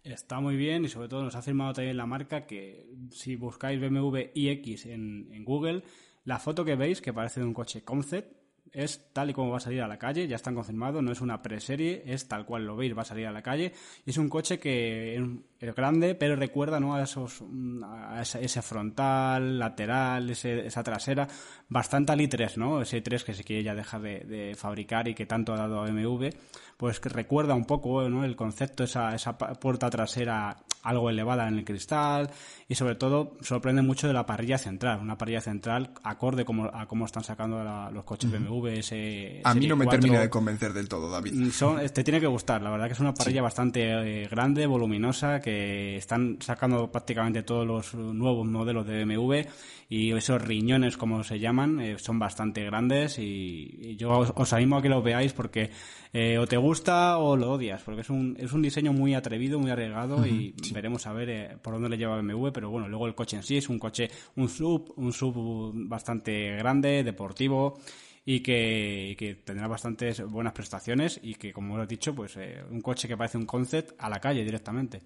[0.06, 3.82] Está muy bien y sobre todo nos ha firmado también la marca que si buscáis
[3.82, 5.84] BMW iX en, en Google,
[6.26, 8.32] la foto que veis, que parece de un coche concept,
[8.72, 11.22] es tal y como va a salir a la calle, ya están confirmados, no es
[11.22, 13.72] una preserie, es tal cual lo veis, va a salir a la calle.
[14.06, 15.16] Y es un coche que
[15.70, 16.96] es grande, pero recuerda ¿no?
[16.96, 17.44] a, esos,
[17.84, 21.28] a ese, frontal, lateral, esa trasera,
[21.70, 22.82] bastante al i3, ¿no?
[22.82, 25.86] Ese i3 que se quiere ya dejar de, fabricar y que tanto ha dado a
[25.86, 26.28] BMW,
[26.78, 28.26] pues que recuerda un poco ¿no?
[28.26, 32.30] el concepto, esa, esa puerta trasera algo elevada en el cristal
[32.68, 36.88] y sobre todo sorprende mucho de la parrilla central, una parrilla central acorde como, a
[36.88, 38.68] cómo están sacando los coches BMW.
[38.68, 41.34] Ese, a mí no me termina de convencer del todo, David.
[41.34, 44.68] Mm, son, te tiene que gustar, la verdad que es una parrilla bastante eh, grande,
[44.68, 45.55] voluminosa, que
[45.98, 49.48] están sacando prácticamente todos los nuevos modelos de BMW
[49.88, 54.82] y esos riñones, como se llaman, eh, son bastante grandes y, yo os, animo a
[54.82, 55.70] que los veáis porque
[56.12, 59.60] eh, o te gusta o lo odias, porque es un, es un diseño muy atrevido,
[59.60, 63.08] muy arriesgado y veremos a ver eh, por dónde le lleva BMW, pero bueno, luego
[63.08, 67.80] el coche en sí es un coche, un sub, un sub bastante grande, deportivo
[68.26, 72.38] y que, que, tendrá bastantes buenas prestaciones y que, como he dicho, pues
[72.72, 75.04] un coche que parece un concept a la calle directamente.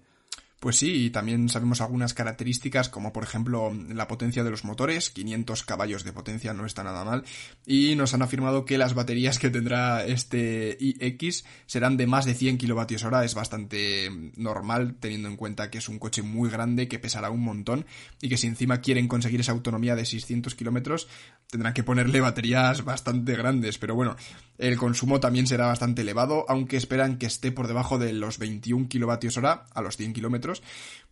[0.60, 5.08] Pues sí, y también sabemos algunas características como por ejemplo la potencia de los motores,
[5.08, 7.24] 500 caballos de potencia no está nada mal,
[7.64, 12.34] y nos han afirmado que las baterías que tendrá este iX serán de más de
[12.34, 16.98] 100 kWh, es bastante normal teniendo en cuenta que es un coche muy grande que
[16.98, 17.86] pesará un montón
[18.20, 21.08] y que si encima quieren conseguir esa autonomía de 600 kilómetros
[21.46, 24.14] tendrán que ponerle baterías bastante grandes, pero bueno,
[24.58, 28.88] el consumo también será bastante elevado, aunque esperan que esté por debajo de los 21
[28.90, 30.49] kWh a los 100 kilómetros.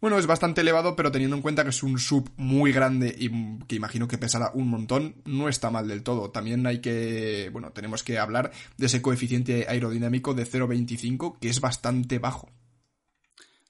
[0.00, 3.30] Bueno, es bastante elevado, pero teniendo en cuenta que es un sub muy grande y
[3.66, 6.30] que imagino que pesará un montón, no está mal del todo.
[6.30, 11.60] También hay que, bueno, tenemos que hablar de ese coeficiente aerodinámico de 0,25, que es
[11.60, 12.48] bastante bajo.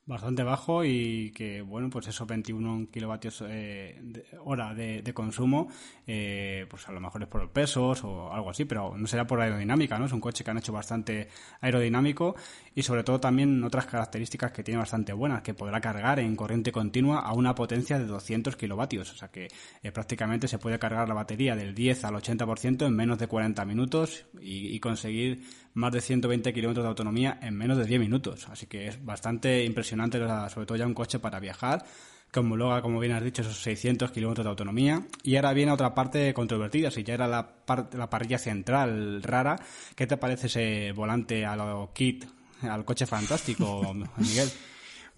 [0.09, 5.69] Bastante bajo y que, bueno, pues esos 21 kilovatios eh, hora de, consumo,
[6.07, 9.39] eh, pues a lo mejor es por pesos o algo así, pero no será por
[9.39, 10.07] aerodinámica, ¿no?
[10.07, 11.29] Es un coche que han hecho bastante
[11.61, 12.37] aerodinámico
[12.75, 16.73] y sobre todo también otras características que tiene bastante buenas, que podrá cargar en corriente
[16.73, 19.49] continua a una potencia de 200 kilovatios, o sea que
[19.83, 23.63] eh, prácticamente se puede cargar la batería del 10 al 80% en menos de 40
[23.67, 25.45] minutos y conseguir
[25.79, 29.65] más de 120 kilómetros de autonomía en menos de 10 minutos, así que es bastante
[29.65, 30.19] impresionante
[30.51, 31.85] sobre todo ya un coche para viajar,
[32.33, 35.07] que homologa, como bien has dicho, esos 600 kilómetros de autonomía.
[35.23, 37.49] Y ahora viene otra parte controvertida, si ya era la,
[37.93, 39.59] la parrilla central rara,
[39.95, 42.25] ¿qué te parece ese volante a lo kit,
[42.63, 44.51] al coche fantástico, Miguel?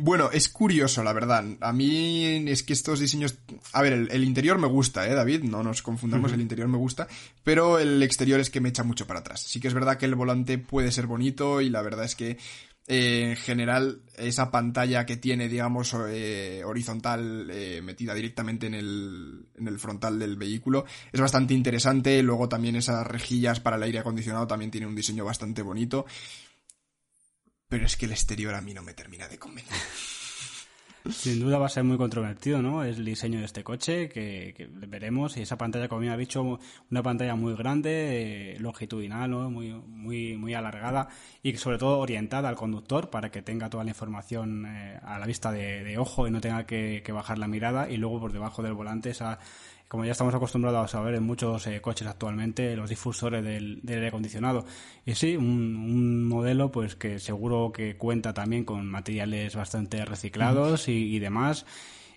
[0.02, 1.44] Bueno, es curioso, la verdad.
[1.60, 3.36] A mí es que estos diseños...
[3.74, 5.42] A ver, el, interior me gusta, ¿eh, David?
[5.42, 7.06] No nos confundamos, el interior me gusta.
[7.44, 9.42] Pero el exterior es que me echa mucho para atrás.
[9.42, 12.38] Sí que es verdad que el volante puede ser bonito y la verdad es que
[12.86, 19.68] en general, esa pantalla que tiene, digamos, eh, horizontal eh, metida directamente en el, en
[19.68, 22.22] el frontal del vehículo es bastante interesante.
[22.22, 26.06] Luego también esas rejillas para el aire acondicionado también tiene un diseño bastante bonito.
[27.70, 29.78] Pero es que el exterior a mí no me termina de convencer.
[31.09, 32.83] Sin duda va a ser muy controvertido, ¿no?
[32.85, 35.37] Es el diseño de este coche que, veremos.
[35.37, 36.59] Y esa pantalla, como me ha dicho,
[36.90, 39.48] una pantalla muy grande, eh, longitudinal, ¿no?
[39.50, 41.09] Muy, muy, muy alargada
[41.44, 45.26] y sobre todo orientada al conductor para que tenga toda la información eh, a la
[45.26, 47.88] vista de, ojo y no tenga que, que bajar la mirada.
[47.88, 49.38] Y luego por debajo del volante esa
[49.90, 54.07] como ya estamos acostumbrados a ver en muchos eh, coches actualmente, los difusores del, aire
[54.07, 54.64] acondicionado.
[55.05, 60.92] Y sí, un, modelo pues que seguro que cuenta también con materiales bastante reciclados y,
[60.92, 61.66] y demás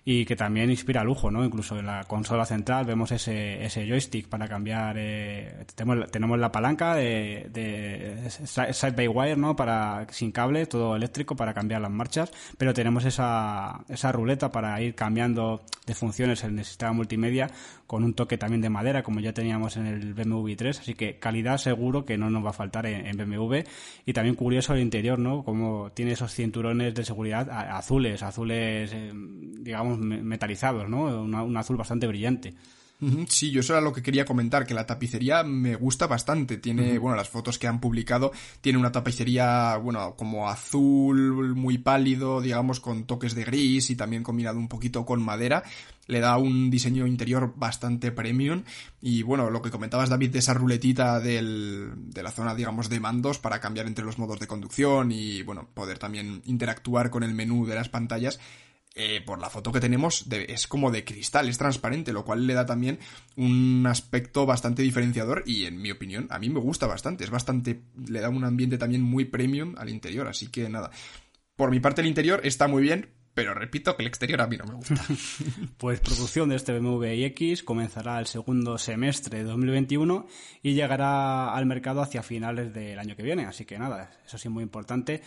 [0.05, 1.45] y que también inspira lujo, ¿no?
[1.45, 6.51] Incluso en la consola central vemos ese, ese joystick para cambiar, eh, tenemos, tenemos la
[6.51, 9.55] palanca de, de side by wire, ¿no?
[9.55, 14.81] Para, sin cable, todo eléctrico para cambiar las marchas, pero tenemos esa, esa ruleta para
[14.81, 17.49] ir cambiando de funciones en el sistema multimedia
[17.93, 21.19] con un toque también de madera, como ya teníamos en el BMW 3, así que
[21.19, 23.57] calidad seguro que no nos va a faltar en, BMW
[24.03, 25.43] y también curioso el interior, ¿no?
[25.43, 31.21] Como tiene esos cinturones de seguridad azules, azules, eh, digamos, metalizados, ¿no?
[31.21, 32.55] un azul bastante brillante.
[33.27, 36.57] Sí, yo eso era lo que quería comentar, que la tapicería me gusta bastante.
[36.57, 42.41] Tiene, bueno, las fotos que han publicado, tiene una tapicería, bueno, como azul, muy pálido,
[42.41, 45.63] digamos, con toques de gris y también combinado un poquito con madera.
[46.07, 48.63] Le da un diseño interior bastante premium.
[49.01, 52.99] Y bueno, lo que comentabas, David, de esa ruletita del, de la zona, digamos, de
[52.99, 57.33] mandos para cambiar entre los modos de conducción y, bueno, poder también interactuar con el
[57.33, 58.39] menú de las pantallas
[58.95, 62.53] eh, por la foto que tenemos, es como de cristal, es transparente, lo cual le
[62.53, 62.99] da también
[63.35, 67.81] un aspecto bastante diferenciador y en mi opinión a mí me gusta bastante, es bastante,
[68.07, 70.91] le da un ambiente también muy premium al interior, así que nada.
[71.55, 74.57] Por mi parte el interior está muy bien, pero repito que el exterior a mí
[74.57, 75.03] no me gusta.
[75.77, 80.27] Pues producción de este BMW iX comenzará el segundo semestre de 2021
[80.61, 83.45] y llegará al mercado hacia finales del año que viene.
[83.45, 85.23] Así que nada, eso sí muy importante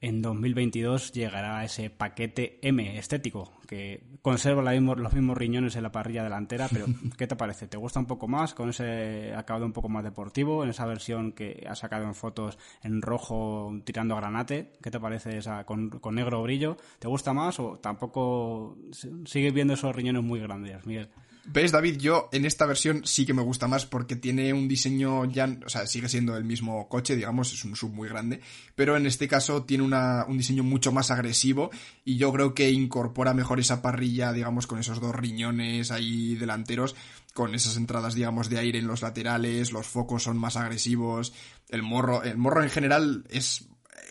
[0.00, 6.22] en 2022 llegará ese paquete M estético, que conserva los mismos riñones en la parrilla
[6.22, 6.86] delantera, pero
[7.18, 7.66] ¿qué te parece?
[7.66, 11.32] ¿Te gusta un poco más con ese acabado un poco más deportivo, en esa versión
[11.32, 14.72] que ha sacado en fotos en rojo tirando a granate?
[14.80, 16.76] ¿Qué te parece esa con, con negro brillo?
[16.98, 18.76] ¿Te gusta más o tampoco
[19.24, 21.08] sigues viendo esos riñones muy grandes, Miguel?
[21.50, 21.96] ¿Ves, David?
[21.96, 25.68] Yo en esta versión sí que me gusta más porque tiene un diseño ya, o
[25.70, 28.42] sea, sigue siendo el mismo coche, digamos, es un sub muy grande,
[28.74, 31.70] pero en este caso tiene una, un diseño mucho más agresivo
[32.04, 36.94] y yo creo que incorpora mejor esa parrilla, digamos, con esos dos riñones ahí delanteros,
[37.32, 41.32] con esas entradas, digamos, de aire en los laterales, los focos son más agresivos,
[41.70, 43.68] el morro, el morro en general es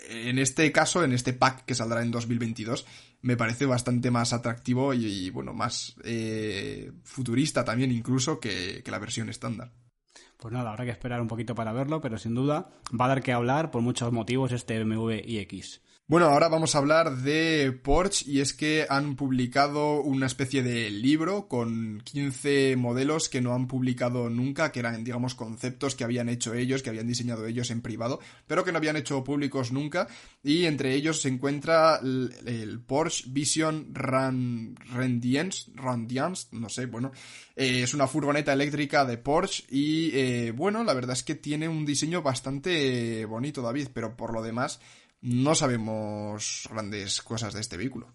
[0.09, 2.85] en este caso, en este pack que saldrá en 2022,
[3.27, 8.99] me parece bastante más atractivo y, bueno, más eh, futurista también incluso que, que la
[8.99, 9.73] versión estándar.
[10.37, 13.21] Pues nada, habrá que esperar un poquito para verlo, pero sin duda va a dar
[13.21, 15.81] que hablar por muchos motivos este BMW iX.
[16.09, 20.89] Bueno, ahora vamos a hablar de Porsche y es que han publicado una especie de
[20.89, 26.29] libro con 15 modelos que no han publicado nunca, que eran, digamos, conceptos que habían
[26.29, 30.07] hecho ellos, que habían diseñado ellos en privado, pero que no habían hecho públicos nunca.
[30.41, 37.11] Y entre ellos se encuentra el, Porsche Vision Randians, Randians, no sé, bueno,
[37.53, 41.67] eh, es una furgoneta eléctrica de Porsche y, eh, bueno, la verdad es que tiene
[41.67, 44.79] un diseño bastante bonito, David, pero por lo demás
[45.21, 48.13] no sabemos grandes cosas de este vehículo.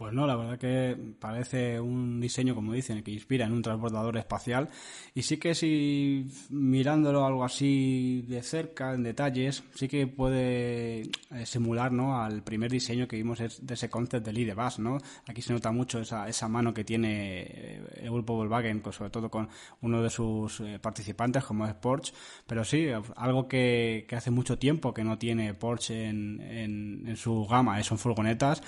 [0.00, 4.16] Pues no, la verdad que parece un diseño, como dicen, que inspira en un transbordador
[4.16, 4.70] espacial.
[5.14, 11.44] Y sí que si mirándolo algo así de cerca, en detalles, sí que puede eh,
[11.44, 12.18] simular ¿no?
[12.18, 14.96] al primer diseño que vimos de ese concept del IDBAS, ¿no?
[15.26, 19.30] Aquí se nota mucho esa, esa mano que tiene eh, el grupo Volkswagen, sobre todo
[19.30, 19.50] con
[19.82, 22.14] uno de sus eh, participantes, como es Porsche.
[22.46, 22.86] Pero sí,
[23.16, 27.98] algo que, hace mucho tiempo que no tiene Porsche en, en, en su gama, son
[27.98, 28.62] furgonetas,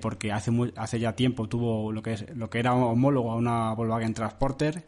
[0.00, 3.72] porque hace hace ya tiempo tuvo lo que es lo que era homólogo a una
[3.74, 4.84] Volkswagen Transporter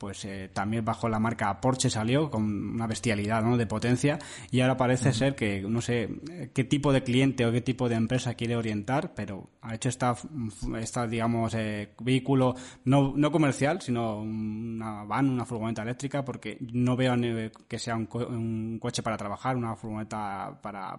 [0.00, 3.58] pues eh, también bajo la marca Porsche salió con una bestialidad ¿no?
[3.58, 4.18] de potencia.
[4.50, 6.08] Y ahora parece ser que no sé
[6.54, 10.16] qué tipo de cliente o qué tipo de empresa quiere orientar pero ha hecho esta,
[10.80, 16.96] esta digamos eh, vehículo no, no comercial sino una van una furgoneta eléctrica porque no
[16.96, 17.14] veo
[17.68, 20.98] que sea un, un coche para trabajar una furgoneta para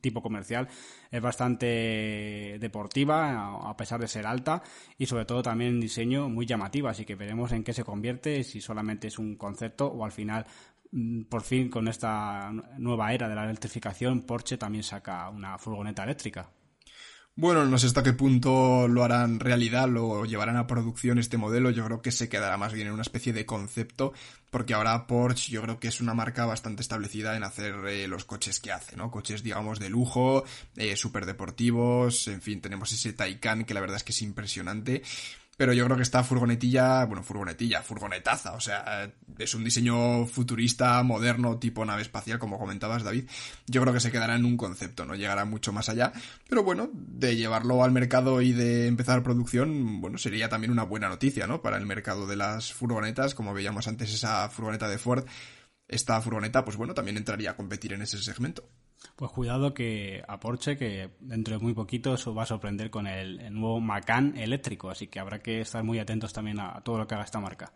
[0.00, 0.66] tipo comercial.
[1.10, 4.62] Es bastante deportiva a pesar de ser alta
[4.98, 6.90] y sobre todo también diseño muy llamativa.
[6.90, 10.46] Así que veremos en qué se convierte si solamente es un concepto o al final
[10.92, 16.04] mm, por fin con esta nueva era de la electrificación Porsche también saca una furgoneta
[16.04, 16.50] eléctrica.
[17.36, 21.70] Bueno, no sé hasta qué punto lo harán realidad, lo llevarán a producción este modelo.
[21.70, 24.12] Yo creo que se quedará más bien en una especie de concepto,
[24.50, 28.26] porque ahora Porsche yo creo que es una marca bastante establecida en hacer eh, los
[28.26, 29.10] coches que hace, ¿no?
[29.10, 30.44] Coches, digamos, de lujo,
[30.76, 35.02] eh, súper deportivos, en fin, tenemos ese Taycan que la verdad es que es impresionante
[35.60, 41.02] pero yo creo que esta furgonetilla, bueno, furgonetilla, furgonetaza, o sea, es un diseño futurista,
[41.02, 43.28] moderno, tipo nave espacial, como comentabas, David.
[43.66, 46.14] Yo creo que se quedará en un concepto, no llegará mucho más allá,
[46.48, 51.10] pero bueno, de llevarlo al mercado y de empezar producción, bueno, sería también una buena
[51.10, 51.60] noticia, ¿no?
[51.60, 55.26] Para el mercado de las furgonetas, como veíamos antes esa furgoneta de Ford,
[55.86, 58.66] esta furgoneta, pues bueno, también entraría a competir en ese segmento.
[59.16, 63.06] Pues cuidado que a Porsche, que dentro de muy poquito eso va a sorprender con
[63.06, 67.06] el, nuevo Macan eléctrico, así que habrá que estar muy atentos también a todo lo
[67.06, 67.72] que haga esta marca.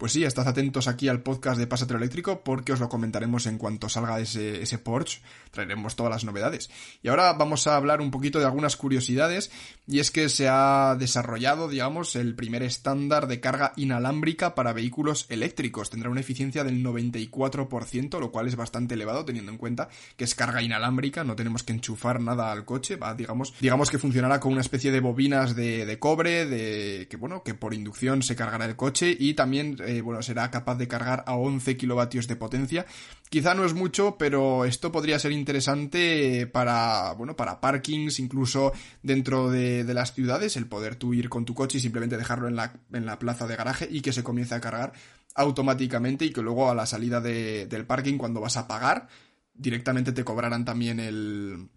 [0.00, 3.58] Pues sí, estad atentos aquí al podcast de Pasatero Eléctrico porque os lo comentaremos en
[3.58, 5.20] cuanto salga ese, ese Porsche.
[5.50, 6.70] Traeremos todas las novedades.
[7.02, 9.50] Y ahora vamos a hablar un poquito de algunas curiosidades.
[9.86, 15.26] Y es que se ha desarrollado, digamos, el primer estándar de carga inalámbrica para vehículos
[15.28, 15.90] eléctricos.
[15.90, 20.34] Tendrá una eficiencia del 94%, lo cual es bastante elevado teniendo en cuenta que es
[20.34, 21.24] carga inalámbrica.
[21.24, 22.96] No tenemos que enchufar nada al coche.
[22.96, 27.18] Va, digamos, digamos que funcionará con una especie de bobinas de, de cobre, de que
[27.18, 30.86] bueno, que por inducción se cargará el coche y también eh, bueno, será capaz de
[30.86, 32.86] cargar a 11 kilovatios de potencia.
[33.28, 38.72] Quizá no es mucho, pero esto podría ser interesante para, bueno, para parkings, incluso
[39.02, 42.54] dentro de, las ciudades, el poder tú ir con tu coche y simplemente dejarlo en
[42.54, 44.92] la, en la plaza de garaje y que se comience a cargar
[45.34, 49.08] automáticamente y que luego a la salida del parking, cuando vas a pagar,
[49.54, 51.68] directamente te cobrarán también el,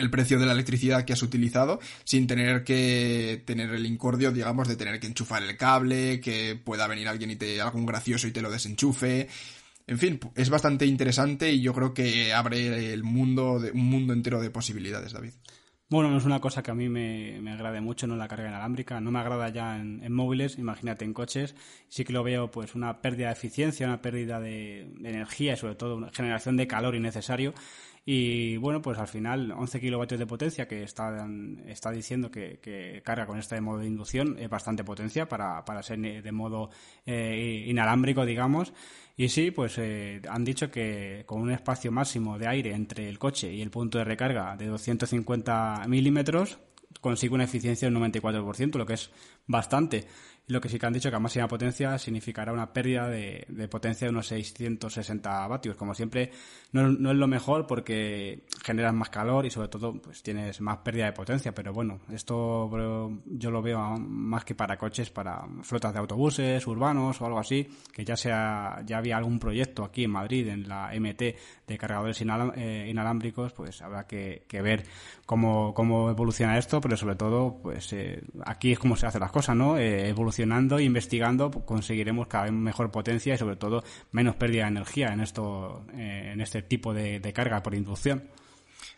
[0.00, 4.68] el precio de la electricidad que has utilizado sin tener que tener el incordio, digamos,
[4.68, 8.32] de tener que enchufar el cable, que pueda venir alguien y te algún gracioso y
[8.32, 9.28] te lo desenchufe.
[9.86, 14.12] En fin, es bastante interesante y yo creo que abre el mundo, de, un mundo
[14.12, 15.32] entero de posibilidades, David.
[15.90, 18.48] Bueno, no es una cosa que a mí me, me agrade mucho, no la carga
[18.48, 19.00] inalámbrica.
[19.00, 21.56] No me agrada ya en, móviles, imagínate en coches.
[21.88, 25.56] Sí que lo veo pues una pérdida de eficiencia, una pérdida de, de energía y
[25.56, 27.54] sobre todo una generación de calor innecesario.
[28.12, 31.28] Y bueno, pues al final 11 kilovatios de potencia que está,
[31.68, 36.00] está diciendo que, carga con este modo de inducción es bastante potencia para, para ser
[36.00, 36.70] de modo
[37.06, 38.72] eh, inalámbrico, digamos.
[39.16, 43.16] Y sí, pues eh, han dicho que con un espacio máximo de aire entre el
[43.16, 46.58] coche y el punto de recarga de 250 milímetros
[47.00, 49.10] consigue una eficiencia del 94%, lo que es
[49.46, 50.06] bastante.
[50.50, 54.06] Lo que sí que han dicho que a máxima potencia significará una pérdida de, potencia
[54.06, 55.76] de unos 660 vatios.
[55.76, 56.32] Como siempre,
[56.72, 61.06] no, es lo mejor porque generas más calor y sobre todo pues tienes más pérdida
[61.06, 61.54] de potencia.
[61.54, 62.68] Pero bueno, esto
[63.26, 67.68] yo lo veo más que para coches, para flotas de autobuses urbanos o algo así,
[67.92, 71.22] que ya sea ya había algún proyecto aquí en Madrid en la MT
[71.68, 74.84] de cargadores eh, inalámbricos, pues habrá que, ver
[75.26, 79.30] cómo, cómo evoluciona esto, pero sobre todo, pues eh, aquí es como se hacen las
[79.30, 79.78] cosas, ¿no?
[79.78, 85.12] Eh, e investigando, conseguiremos cada vez mejor potencia y sobre todo menos pérdida de energía
[85.12, 88.24] en esto, eh, en este tipo de, carga por inducción.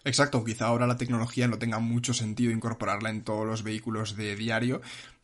[0.04, 4.34] Exacto, quizá ahora la tecnología no tenga mucho sentido incorporarla en todos los vehículos de
[4.34, 4.80] diario,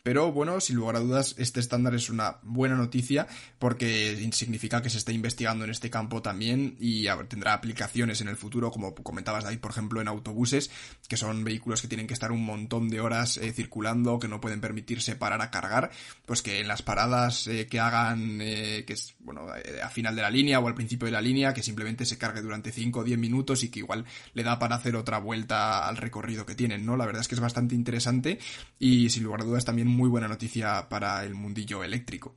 [0.08, 3.26] pero bueno, sin lugar a dudas, este estándar es una buena noticia
[3.58, 8.36] porque significa que se está investigando en este campo también y tendrá aplicaciones en el
[8.36, 10.70] futuro, como comentabas David, por ejemplo, en autobuses,
[11.08, 14.40] que son vehículos que tienen que estar un montón de horas eh, circulando, que no
[14.40, 15.90] pueden permitirse parar a cargar,
[16.24, 19.48] pues que en las paradas eh, que hagan, eh, que es, bueno,
[19.82, 22.40] a final de la línea o al principio de la línea, que simplemente se cargue
[22.40, 25.98] durante 5 o 10 minutos y que igual le da para hacer otra vuelta al
[25.98, 26.96] recorrido que tienen, ¿no?
[26.96, 28.38] La verdad es que es bastante interesante
[28.78, 32.36] y sin lugar a dudas también muy buena noticia para el mundillo eléctrico.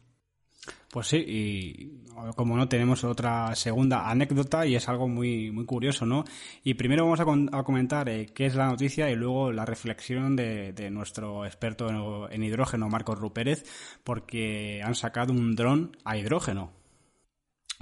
[0.91, 2.03] Pues sí, y
[2.36, 6.26] como no, tenemos otra segunda anécdota y es algo muy, muy curioso, ¿no?
[6.64, 7.22] Y primero vamos
[7.53, 12.30] a, comentar eh, qué es la noticia y luego la reflexión de, de nuestro experto
[12.30, 13.64] en, hidrógeno, Marcos Rupérez,
[14.03, 16.80] porque han sacado un dron a hidrógeno.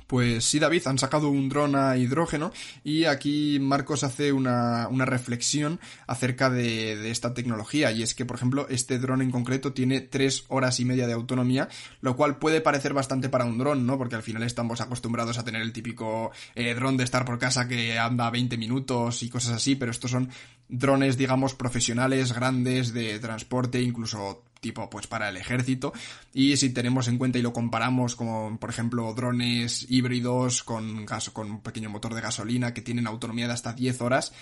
[0.09, 2.51] Pues sí, David, han sacado un dron a hidrógeno
[2.83, 8.25] y aquí Marcos hace una, una reflexión acerca de, de, esta tecnología y es que,
[8.25, 11.69] por ejemplo, este dron en concreto tiene tres horas y media de autonomía,
[12.01, 13.99] lo cual puede parecer bastante para un dron, ¿no?
[13.99, 17.67] Porque al final estamos acostumbrados a tener el típico eh, dron de estar por casa
[17.67, 20.31] que anda 20 minutos y cosas así, pero estos son
[20.69, 25.93] drones, digamos, profesionales, grandes, de transporte, incluso tipo pues para el ejército.
[26.33, 31.29] Y si tenemos en cuenta y lo comparamos con por ejemplo drones híbridos con gas
[31.29, 34.33] con un pequeño motor de gasolina que tienen autonomía de hasta 10 horas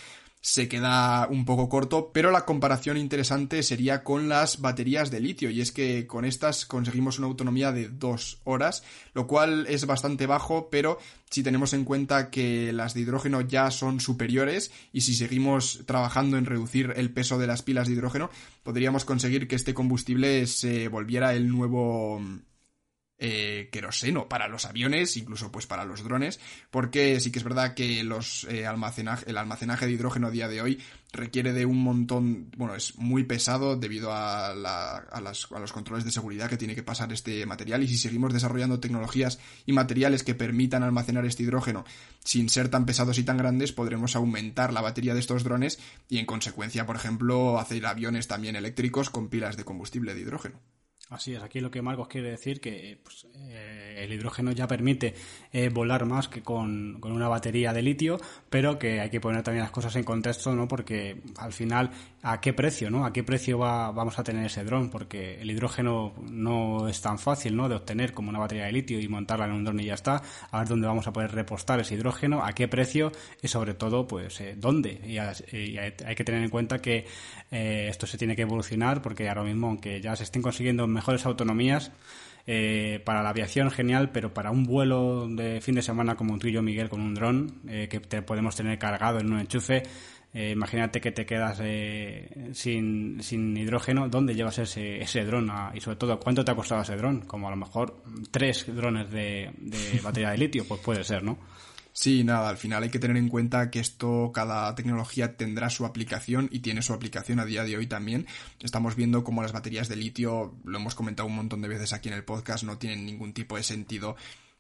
[0.42, 5.50] se queda un poco corto, pero la comparación interesante sería con las baterías de litio,
[5.50, 8.84] y es que con estas conseguimos una autonomía de dos horas,
[9.14, 13.72] lo cual es bastante bajo, pero si tenemos en cuenta que las de hidrógeno ya
[13.72, 18.30] son superiores, y si seguimos trabajando en reducir el peso de las pilas de hidrógeno,
[18.64, 22.22] podríamos conseguir que este combustible se volviera el nuevo
[23.20, 26.39] eh, queroseno para los aviones, incluso pues para los drones,
[26.70, 30.47] porque sí que es verdad que los eh, almacenaje, el almacenaje de hidrógeno a día
[30.47, 30.80] de hoy
[31.13, 35.74] requiere de un montón, bueno, es muy pesado debido a, la, a, las, a los
[35.74, 39.74] controles de seguridad que tiene que pasar este material y si seguimos desarrollando tecnologías y
[39.74, 41.86] materiales que permitan almacenar este hidrógeno
[42.24, 46.20] sin ser tan pesados y tan grandes, podremos aumentar la batería de estos drones y
[46.20, 50.59] en consecuencia, por ejemplo, hacer aviones también eléctricos con pilas de combustible de hidrógeno.
[51.10, 55.14] Así es, aquí lo que Marcos quiere decir que pues, eh, el hidrógeno ya permite
[55.53, 59.41] eh, volar más que con, con, una batería de litio, pero que hay que poner
[59.41, 60.68] también las cosas en contexto, ¿no?
[60.68, 61.91] Porque al final,
[62.24, 63.05] ¿a qué precio, no?
[63.05, 64.89] ¿A qué precio va, vamos a tener ese dron?
[64.89, 67.70] Porque el hidrógeno no es tan fácil, ¿no?
[67.70, 70.22] De obtener como una batería de litio y montarla en un dron y ya está.
[70.51, 74.05] A ver dónde vamos a poder repostar ese hidrógeno, a qué precio y sobre todo,
[74.05, 74.99] pues, eh, dónde.
[75.05, 77.05] Y, y, hay que tener en cuenta que
[77.49, 81.91] esto se tiene que evolucionar porque ahora mismo, aunque ya se estén consiguiendo mejores autonomías.
[82.50, 86.48] Eh, para la aviación genial, pero para un vuelo de fin de semana como tú
[86.48, 89.84] y yo, Miguel, con un dron eh, que te podemos tener cargado en un enchufe,
[90.34, 91.62] eh, imagínate que te quedas
[92.54, 95.52] sin, sin, hidrógeno, ¿dónde llevas ese, ese dron?
[95.74, 97.20] y sobre todo, ¿cuánto te ha costado ese dron?
[97.20, 101.38] Como a lo mejor tres drones de, de batería de litio, pues puede ser, ¿no?
[102.00, 105.84] Sí, nada, al final hay que tener en cuenta que esto, cada tecnología tendrá su
[105.84, 108.28] aplicación y tiene su aplicación a día de hoy también.
[108.60, 112.10] Estamos viendo cómo las baterías de litio, lo hemos comentado un montón de veces aquí
[112.10, 114.16] en el podcast, no tienen ningún tipo de sentido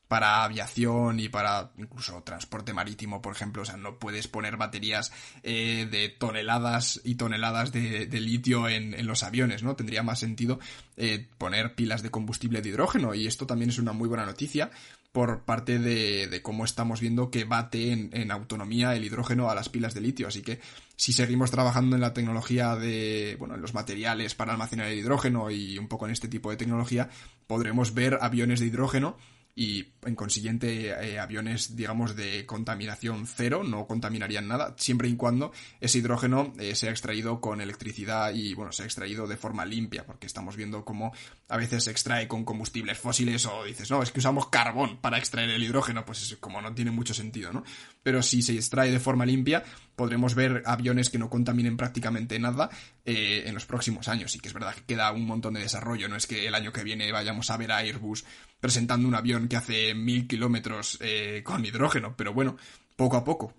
[0.07, 3.61] para aviación y para incluso transporte marítimo, por ejemplo.
[3.61, 5.11] O sea, no puedes poner baterías
[5.43, 9.75] eh, de toneladas y toneladas de, litio en, los aviones, ¿no?
[9.75, 10.59] Tendría más sentido
[10.95, 14.71] eh, poner pilas de combustible de hidrógeno y esto también es una muy buena noticia
[15.17, 19.95] por parte de, cómo estamos viendo que bate en, autonomía el hidrógeno a las pilas
[19.95, 20.27] de litio.
[20.27, 20.59] Así que
[20.95, 25.49] si seguimos trabajando en la tecnología de, bueno, en los materiales para almacenar el hidrógeno
[25.49, 27.09] y un poco en este tipo de tecnología,
[27.47, 29.17] podremos ver aviones de hidrógeno
[29.59, 35.51] y en consiguiente eh, aviones digamos de contaminación cero no contaminarían nada siempre y cuando
[35.81, 40.27] ese hidrógeno eh, sea extraído con electricidad y bueno sea extraído de forma limpia porque
[40.27, 41.11] estamos viendo cómo
[41.49, 45.17] a veces se extrae con combustibles fósiles o dices no es que usamos carbón para
[45.17, 47.63] extraer el hidrógeno pues como no tiene mucho sentido no
[48.03, 49.63] pero si se extrae de forma limpia
[49.97, 52.69] podremos ver aviones que no contaminen prácticamente nada
[53.03, 54.35] eh, en los próximos años.
[54.35, 56.71] Y que es verdad que queda un montón de desarrollo no es que el año
[56.71, 58.23] que viene vayamos a ver a Airbus
[58.59, 62.57] presentando un avión que hace mil kilómetros eh, con hidrógeno, pero bueno,
[62.95, 63.53] poco a poco.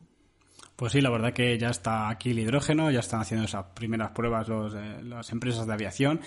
[0.76, 4.10] Pues sí, la verdad que ya está aquí el hidrógeno, ya están haciendo esas primeras
[4.12, 6.20] pruebas los, eh, las empresas de aviación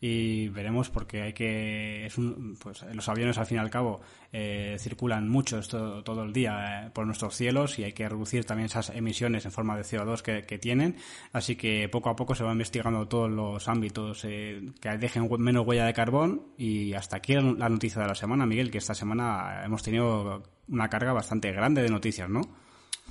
[0.00, 4.00] y veremos porque hay que es un, pues los aviones al fin y al cabo
[4.32, 8.66] eh, circulan mucho todo el día eh, por nuestros cielos y hay que reducir también
[8.66, 10.96] esas emisiones en forma de CO2 que, tienen
[11.32, 15.66] así que poco a poco se va investigando todos los ámbitos eh, que dejen menos
[15.66, 19.62] huella de carbón y hasta aquí la noticia de la semana Miguel que esta semana
[19.64, 22.42] hemos tenido una carga bastante grande de noticias ¿no?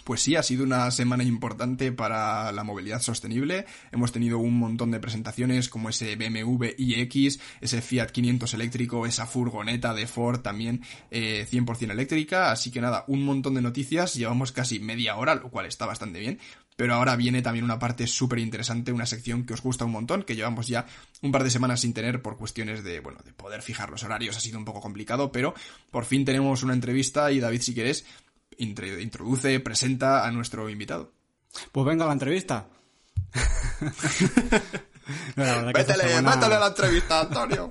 [0.03, 3.65] Pues sí, ha sido una semana importante para la movilidad sostenible.
[3.91, 9.25] Hemos tenido un montón de presentaciones como ese BMW iX, ese Fiat 500 eléctrico, esa
[9.25, 10.81] furgoneta de Ford también
[11.11, 12.51] 100% eh, eléctrica.
[12.51, 14.15] Así que nada, un montón de noticias.
[14.15, 16.39] Llevamos casi media hora, lo cual está bastante bien.
[16.75, 20.23] Pero ahora viene también una parte súper interesante, una sección que os gusta un montón,
[20.23, 20.85] que llevamos ya
[21.21, 24.37] un par de semanas sin tener por cuestiones de, bueno, de poder fijar los horarios.
[24.37, 25.53] Ha sido un poco complicado, pero
[25.91, 28.05] por fin tenemos una entrevista y David, si quieres,
[28.59, 31.11] introduce, presenta a nuestro invitado.
[31.71, 32.67] Pues venga a la entrevista.
[35.35, 37.69] métele, a la entrevista, Antonio.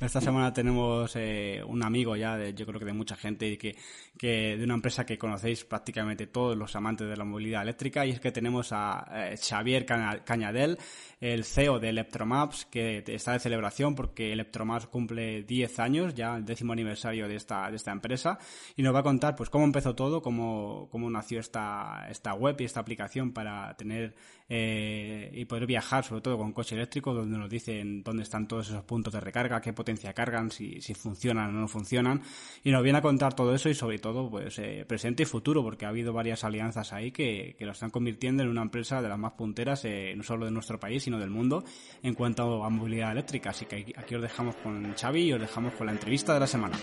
[0.00, 3.56] Esta semana tenemos eh, un amigo ya, de, yo creo que de mucha gente, y
[3.56, 3.74] que,
[4.16, 8.10] que de una empresa que conocéis prácticamente todos los amantes de la movilidad eléctrica, y
[8.10, 10.78] es que tenemos a eh, Xavier Cañadel,
[11.20, 16.44] el CEO de Electromaps, que está de celebración porque Electromaps cumple 10 años, ya el
[16.44, 18.38] décimo aniversario de esta, de esta empresa,
[18.76, 22.54] y nos va a contar pues cómo empezó todo, cómo, cómo nació esta, esta web
[22.60, 24.14] y esta aplicación para tener
[24.48, 28.68] eh, y poder viajar, sobre todo con coche eléctrico, donde nos dicen dónde están todos
[28.68, 32.22] esos puntos de recarga, qué potencia cargan, si, si funcionan o no funcionan,
[32.64, 35.62] y nos viene a contar todo eso y sobre todo pues eh, presente y futuro,
[35.62, 39.08] porque ha habido varias alianzas ahí que, que lo están convirtiendo en una empresa de
[39.08, 41.64] las más punteras, eh, no solo de nuestro país, sino del mundo
[42.02, 43.50] en cuanto a movilidad eléctrica.
[43.50, 46.46] Así que aquí os dejamos con Xavi y os dejamos con la entrevista de la
[46.46, 46.76] semana.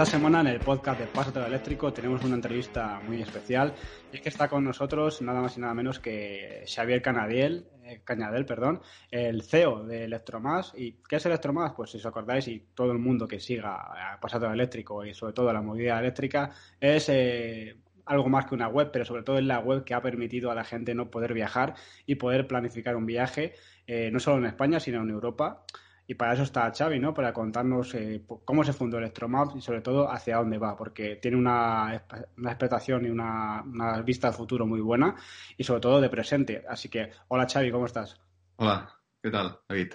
[0.00, 3.74] Esta semana en el podcast de Pásate Eléctrico tenemos una entrevista muy especial
[4.10, 8.00] y es que está con nosotros nada más y nada menos que Xavier Canadiel, eh,
[8.02, 8.80] Cañadel, perdón,
[9.10, 10.72] el CEO de Electromas.
[10.74, 11.74] ¿Y qué es Electromas?
[11.76, 13.74] Pues si os acordáis y todo el mundo que siga
[14.14, 17.76] a Pasado Eléctrico y sobre todo la movilidad eléctrica es eh,
[18.06, 20.54] algo más que una web, pero sobre todo es la web que ha permitido a
[20.54, 21.74] la gente no poder viajar
[22.06, 23.52] y poder planificar un viaje
[23.86, 25.66] eh, no solo en España sino en Europa.
[26.10, 27.14] Y para eso está Xavi, ¿no?
[27.14, 31.36] Para contarnos eh, cómo se fundó Electromaps y sobre todo hacia dónde va, porque tiene
[31.36, 32.02] una,
[32.36, 33.62] una expectación y una,
[34.04, 35.14] vista de futuro muy buena
[35.56, 36.64] y sobre todo de presente.
[36.68, 38.20] Así que, hola Xavi, ¿cómo estás?
[38.56, 38.92] Hola,
[39.22, 39.92] ¿qué tal, David?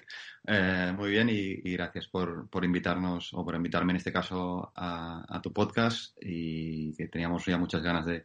[0.48, 5.42] Eh, muy bien y, gracias por, por, invitarnos o por invitarme en este caso a
[5.44, 8.24] tu podcast y que teníamos ya muchas ganas de,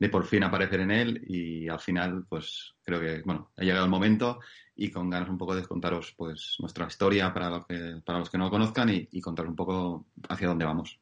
[0.00, 3.84] de por fin aparecer en él y al final pues creo que bueno ha llegado
[3.84, 4.40] el momento
[4.74, 8.30] y con ganas un poco de contaros pues nuestra historia para los que para los
[8.30, 10.98] que no lo conozcan y, y contaros un poco hacia dónde vamos.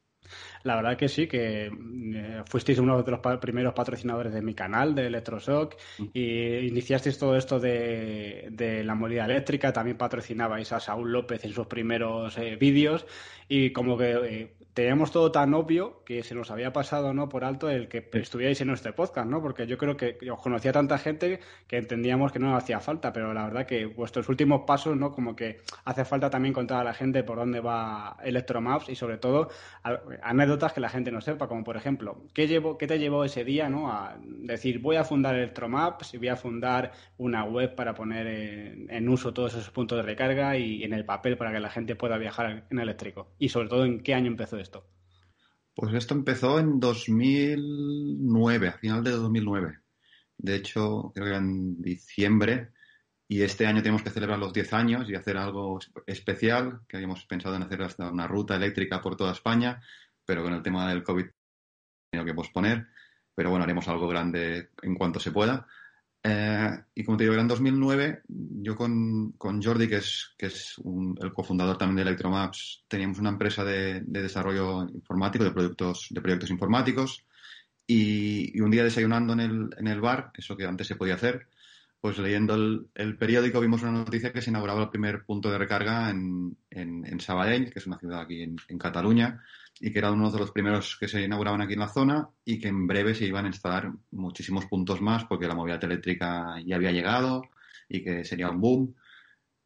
[0.63, 4.95] La verdad que sí, que eh, fuisteis uno de los primeros patrocinadores de mi canal,
[4.95, 6.05] de Electroshock, mm.
[6.13, 11.53] y iniciasteis todo esto de, de, la movilidad eléctrica, también patrocinabais a Saúl López en
[11.53, 13.05] sus primeros eh, vídeos,
[13.47, 17.43] y como que eh, teníamos todo tan obvio que se nos había pasado no por
[17.43, 19.41] alto el que estuvierais en nuestro podcast, ¿no?
[19.41, 23.33] Porque yo creo que os conocía tanta gente que entendíamos que no hacía falta, pero
[23.33, 25.11] la verdad que vuestros últimos pasos, ¿no?
[25.11, 29.17] Como que hace falta también contar a la gente por dónde va Electromaps y sobre
[29.17, 29.49] todo
[30.23, 33.43] anécdotas que la gente no sepa, como por ejemplo, ¿qué, llevo, qué te llevó ese
[33.43, 33.91] día, ¿no?
[33.91, 38.89] A decir, voy a fundar Electromaps y voy a fundar una web para poner en,
[38.89, 41.95] en uso todos esos puntos de recarga y en el papel para que la gente
[41.95, 43.33] pueda viajar en eléctrico.
[43.39, 44.85] Y sobre todo, ¿en qué año empezó esto?
[45.79, 49.79] Pues esto empezó en 2009, a final de 2009.
[50.37, 52.71] De hecho, creo que en diciembre.
[53.29, 57.25] Y este año tenemos que celebrar los 10 años y hacer algo especial, que habíamos
[57.25, 59.81] pensado en hacer hasta una ruta eléctrica por toda España,
[60.29, 61.25] pero con el tema del COVID
[62.11, 62.85] tenido que posponer.
[63.33, 65.65] Pero bueno, haremos algo grande en cuanto se pueda.
[66.21, 70.75] Eh, y como te digo, en 2009, yo con, con Jordi, que es, que es
[71.19, 76.51] el cofundador también de Electromaps, teníamos una empresa de, desarrollo informático, de productos, de proyectos
[76.51, 77.25] informáticos,
[77.87, 81.47] y, un día desayunando en el, en el bar, eso que antes se podía hacer,
[81.99, 86.11] pues leyendo el, periódico vimos una noticia que se inauguraba el primer punto de recarga
[86.11, 89.41] en, en, Sabadell, que es una ciudad aquí en, en Cataluña,
[89.79, 92.59] y que era uno de los primeros que se inauguraban aquí en la zona y
[92.59, 96.75] que en breve se iban a instalar muchísimos puntos más porque la movilidad eléctrica ya
[96.75, 97.43] había llegado
[97.87, 98.95] y que sería un boom.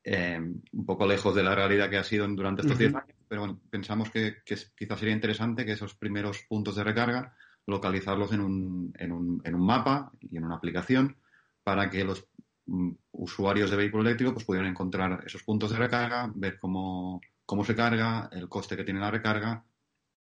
[0.05, 3.41] Eh, un poco lejos de la realidad que ha sido durante estos 10 años, pero
[3.41, 7.33] bueno, pensamos que, quizás sería interesante que esos primeros puntos de recarga
[7.65, 11.15] localizarlos en un, en un, en un mapa y en una aplicación
[11.63, 12.27] para que los
[12.65, 17.63] mm, usuarios de vehículo eléctrico pues, pudieran encontrar esos puntos de recarga, ver cómo, cómo
[17.63, 19.63] se carga, el coste que tiene la recarga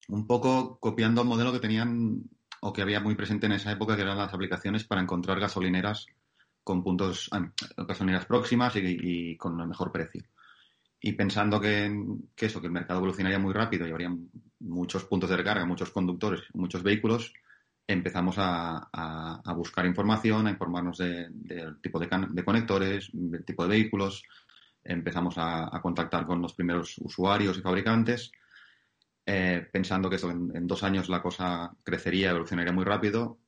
[0.09, 2.23] un poco copiando el modelo que tenían
[2.61, 6.07] o que había muy presente en esa época, que eran las aplicaciones para encontrar gasolineras
[6.63, 10.23] con puntos, ah, gasolineras próximas y, con el mejor precio.
[11.01, 11.91] Y pensando que,
[12.37, 14.17] eso, que el mercado evolucionaría muy rápido y habría
[14.61, 17.33] muchos puntos de recarga, muchos conductores, muchos vehículos,
[17.87, 22.09] empezamos a, buscar información, a informarnos del tipo de,
[22.45, 24.23] conectores, del tipo de vehículos,
[24.85, 28.31] empezamos a, contactar con los primeros usuarios y fabricantes,
[29.25, 33.39] eh, pensando que en, dos años la cosa crecería, evolucionaría muy rápido,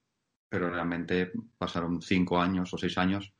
[0.49, 3.33] pero realmente pasaron cinco años o seis años,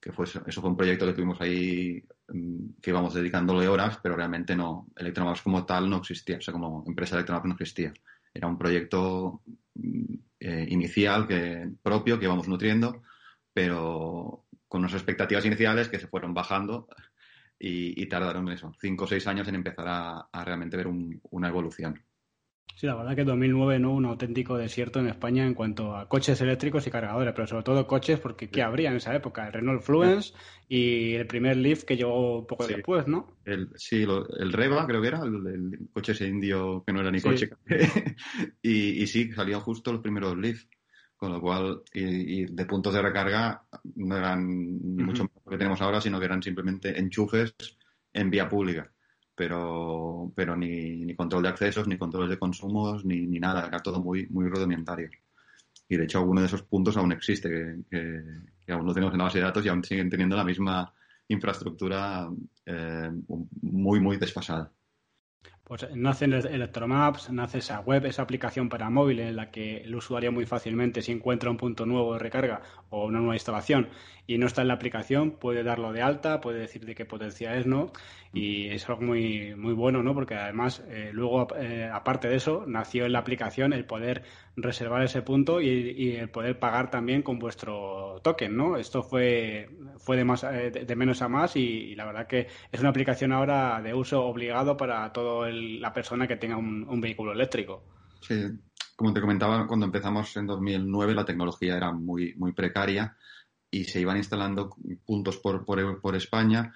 [0.00, 4.16] que fue, eso fue un proyecto que tuvimos ahí, mm, que íbamos dedicándole horas, pero
[4.16, 7.92] realmente no, Electromaps como tal no existía, o sea, como empresa Electromaps no existía.
[8.32, 9.42] Era un proyecto
[9.74, 13.02] mm, eh, inicial que, propio que íbamos nutriendo,
[13.52, 16.88] pero con unas expectativas iniciales que se fueron bajando
[17.66, 22.02] y, tardaron eso, cinco o seis años en empezar a, realmente ver una evolución.
[22.74, 26.40] Sí, la verdad que 2009 no un auténtico desierto en España en cuanto a coches
[26.40, 29.46] eléctricos y cargadores, pero sobre todo coches porque ¿qué habría en esa época?
[29.46, 30.34] El Renault Fluence
[30.68, 33.38] y el primer Leaf que llegó poco después, ¿no?
[33.44, 37.20] El, sí, el Reva creo que era, el, coche ese indio que no era ni
[37.20, 37.50] coche.
[38.62, 40.64] y, y, sí, salían justo los primeros Leaf,
[41.16, 43.62] con lo cual, y, de puntos de recarga
[43.96, 44.44] no eran
[44.96, 47.54] mucho más que tenemos ahora, sino que eran simplemente enchufes
[48.12, 48.90] en vía pública
[49.34, 53.80] pero, pero ni, ni control de accesos, ni control de consumos, ni, ni nada, era
[53.80, 55.10] todo muy, muy rudimentario.
[55.88, 58.22] Y de hecho alguno de esos puntos aún existe, que,
[58.64, 60.92] que, aún lo tenemos en la base de datos y aún siguen teniendo la misma
[61.28, 62.28] infraestructura
[62.64, 63.10] eh,
[63.62, 64.70] muy, muy desfasada.
[65.66, 70.30] Pues nace Electromaps, nace esa web, esa aplicación para móvil en la que el usuario
[70.30, 72.60] muy fácilmente, si encuentra un punto nuevo de recarga
[72.90, 73.88] o una nueva instalación
[74.26, 77.56] y no está en la aplicación, puede darlo de alta, puede decir de qué potencia
[77.56, 77.92] es, ¿no?
[78.32, 80.14] Y es algo muy, muy bueno, ¿no?
[80.14, 84.22] Porque además, eh, luego, eh, aparte de eso, nació en la aplicación el poder
[84.56, 88.76] reservar ese punto y, el poder pagar también con vuestro token, ¿no?
[88.76, 89.68] Esto fue,
[89.98, 93.32] fue de, más, eh, de, menos a más y, la verdad que es una aplicación
[93.32, 97.84] ahora de uso obligado para toda la persona que tenga un, un vehículo eléctrico.
[98.20, 98.42] Sí,
[98.96, 103.16] como te comentaba, cuando empezamos en 2009 la tecnología era muy, muy precaria
[103.74, 106.72] y se iban instalando puntos por, por, España,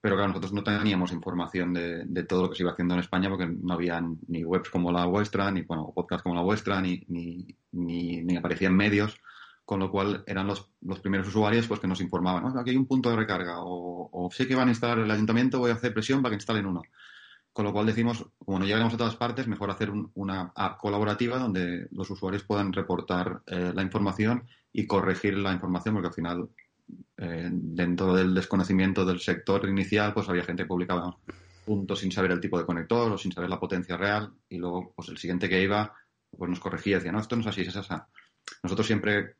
[0.00, 3.28] pero claro, nosotros no teníamos información de, todo lo que se iba haciendo en España
[3.28, 7.04] porque no había ni webs como la vuestra, ni bueno, podcasts como la vuestra, ni,
[7.06, 9.16] ni, ni, aparecían medios,
[9.64, 12.86] con lo cual eran los, los primeros usuarios pues que nos informaban, aquí hay un
[12.86, 16.20] punto de recarga, o, sé que van a instalar el ayuntamiento, voy a hacer presión
[16.20, 16.82] para que instalen uno.
[17.52, 21.38] Con lo cual decimos, como no llegamos a todas partes, mejor hacer una app colaborativa
[21.38, 26.48] donde los usuarios puedan reportar eh, la información y corregir la información, porque al final,
[27.16, 31.16] eh, dentro del desconocimiento del sector inicial, pues había gente que publicaba
[31.64, 34.92] puntos sin saber el tipo de conector o sin saber la potencia real y luego
[34.94, 35.94] pues el siguiente que iba
[36.36, 37.94] pues nos corregía, decía, no, esto no es así, es así.
[38.62, 39.36] Nosotros siempre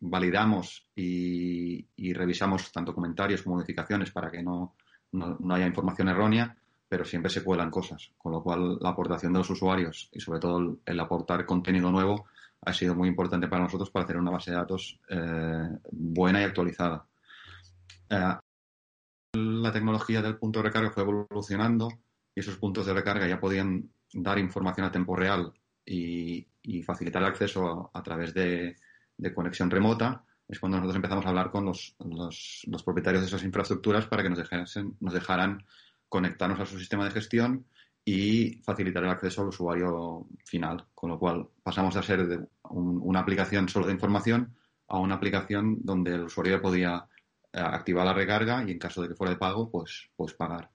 [0.00, 4.76] validamos y, revisamos tanto comentarios como modificaciones para que no,
[5.12, 6.56] no haya información errónea
[6.90, 10.40] pero siempre se cuelan cosas, con lo cual la aportación de los usuarios y sobre
[10.40, 12.26] todo el, aportar contenido nuevo
[12.62, 16.44] ha sido muy importante para nosotros para hacer una base de datos eh, buena y
[16.44, 17.06] actualizada.
[18.08, 18.34] Eh,
[19.32, 21.88] la tecnología del punto de recarga fue evolucionando
[22.34, 25.52] y esos puntos de recarga ya podían dar información a tiempo real
[25.84, 26.46] y,
[26.84, 28.76] facilitar el acceso a, través de,
[29.34, 30.24] conexión remota.
[30.48, 34.30] Es cuando nosotros empezamos a hablar con los, los, propietarios de esas infraestructuras para que
[34.30, 35.64] nos, dejasen, nos dejaran
[36.08, 37.66] conectarnos a su sistema de gestión
[38.04, 40.86] y facilitar el acceso al usuario final.
[40.94, 44.54] Con lo cual pasamos a ser de una aplicación solo de información
[44.88, 47.06] a una aplicación donde el usuario podía
[47.52, 50.70] eh, activar la recarga y en caso de que fuera de pago, pues, pues pagar.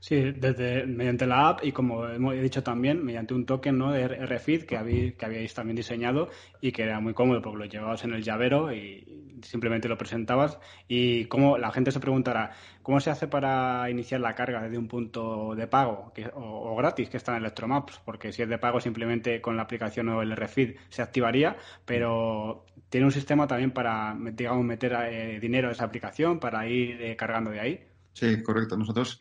[0.00, 3.92] Sí, desde, mediante la app y como hemos dicho también, mediante un token ¿no?
[3.92, 6.28] de RFID que, habéis, que habíais también diseñado
[6.60, 10.58] y que era muy cómodo porque lo llevabas en el llavero y simplemente lo presentabas.
[10.88, 12.52] Y como la gente se preguntará,
[12.82, 17.16] ¿cómo se hace para iniciar la carga desde un punto de pago o, gratis que
[17.16, 18.00] está en Electromaps?
[18.04, 22.64] Porque si es de pago simplemente con la aplicación o el RFID se activaría, pero
[22.88, 27.16] tiene un sistema también para, digamos, meter eh, dinero en esa aplicación para ir eh,
[27.16, 27.80] cargando de ahí.
[28.12, 28.76] Sí, correcto.
[28.76, 29.18] Nosotros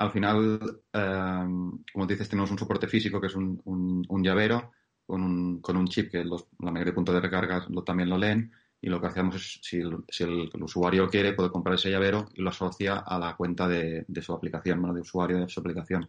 [0.00, 1.44] al final, eh,
[1.92, 4.72] como dices, tenemos un soporte físico que es un, un, llavero
[5.04, 8.16] con un, con un, chip que la mayoría de puntos de recarga lo, también lo
[8.16, 12.40] leen y lo que hacemos es, si, el, usuario quiere, puede comprar ese llavero y
[12.40, 16.08] lo asocia a la cuenta de, de su aplicación, de usuario de su aplicación.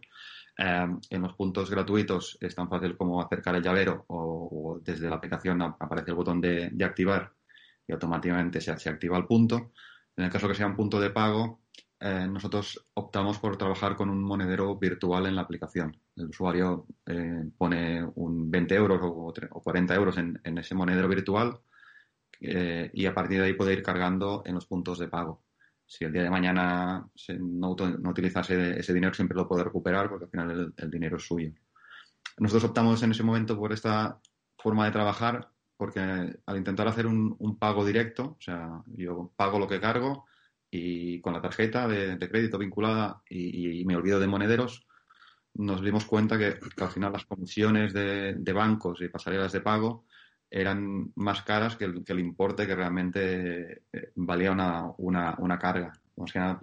[0.56, 5.16] Eh, en los puntos gratuitos es tan fácil como acercar el llavero o, desde la
[5.16, 7.30] aplicación aparece el botón de, de activar
[7.86, 9.72] y automáticamente se, se, activa el punto.
[10.16, 11.60] En el caso que sea un punto de pago,
[12.04, 15.96] eh, nosotros optamos por trabajar con un monedero virtual en la aplicación.
[16.16, 19.32] El usuario eh, pone un 20 euros o,
[19.62, 21.60] 40 euros en, ese monedero virtual
[22.40, 25.44] eh, y a partir de ahí puede ir cargando en los puntos de pago.
[25.86, 27.06] Si el día de mañana
[27.38, 31.22] no, no utilizase ese dinero, siempre lo puede recuperar porque al final el, dinero es
[31.22, 31.52] suyo.
[32.38, 34.18] Nosotros optamos en ese momento por esta
[34.58, 39.68] forma de trabajar porque al intentar hacer un, pago directo, o sea, yo pago lo
[39.68, 40.26] que cargo
[40.74, 44.86] y con la tarjeta de, crédito vinculada y, me olvido de monederos,
[45.54, 50.06] nos dimos cuenta que, al final las comisiones de, bancos y pasarelas de pago
[50.50, 55.92] eran más caras que el, importe que realmente eh, valía una, una, carga.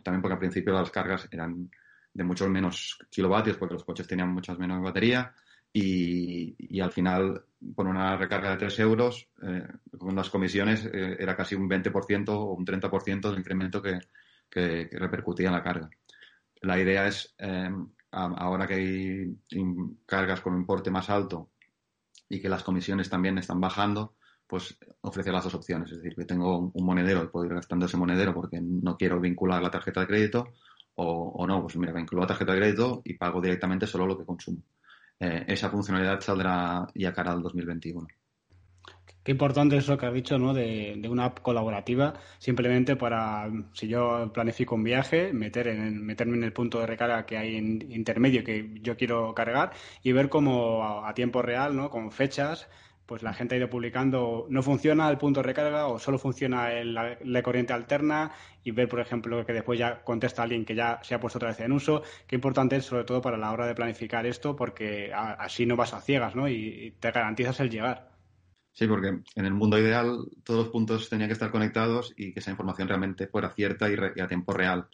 [0.04, 1.70] también porque al principio las cargas eran
[2.12, 5.36] de muchos menos kilovatios porque los coches tenían muchas menos batería
[5.72, 7.44] y, al final
[7.76, 9.68] por una recarga de 3 euros eh,
[9.98, 14.00] con las comisiones eh, era casi un 20% o un 30% del incremento que,
[14.52, 15.90] repercutía en la carga.
[16.62, 17.70] La idea es, eh,
[18.12, 19.38] ahora que hay
[20.06, 21.52] cargas con un importe más alto
[22.28, 24.16] y que las comisiones también están bajando,
[24.48, 25.92] pues ofrecer las dos opciones.
[25.92, 29.20] Es decir, que tengo un monedero y puedo ir gastando ese monedero porque no quiero
[29.20, 30.54] vincular la tarjeta de crédito
[30.96, 34.26] o, no, pues mira, vinculo la tarjeta de crédito y pago directamente solo lo que
[34.26, 34.62] consumo.
[35.20, 38.08] Eh, esa funcionalidad saldrá ya cara al 2021.
[39.24, 40.54] Qué importante eso que has dicho, ¿no?
[40.54, 46.44] De, una app colaborativa, simplemente para, si yo planifico un viaje, meter en, meterme en
[46.46, 51.06] el punto de recarga que hay en intermedio que yo quiero cargar y ver cómo
[51.06, 51.90] a, tiempo real, ¿no?
[51.90, 52.70] Con fechas,
[53.10, 56.70] pues la gente ha ido publicando, no funciona el punto de recarga o solo funciona
[56.84, 58.32] la, corriente alterna
[58.64, 61.50] y ver, por ejemplo, que después ya contesta alguien que ya se ha puesto otra
[61.50, 62.04] vez en uso.
[62.28, 65.96] Qué importante es, sobre todo para la hora de planificar esto, porque así no vas
[65.96, 66.48] a ciegas, ¿no?
[66.48, 68.12] Y, te garantizas el llegar.
[68.74, 72.42] Sí, porque en el mundo ideal todos los puntos tenían que estar conectados y que
[72.42, 74.88] esa información realmente fuera cierta y, a tiempo real.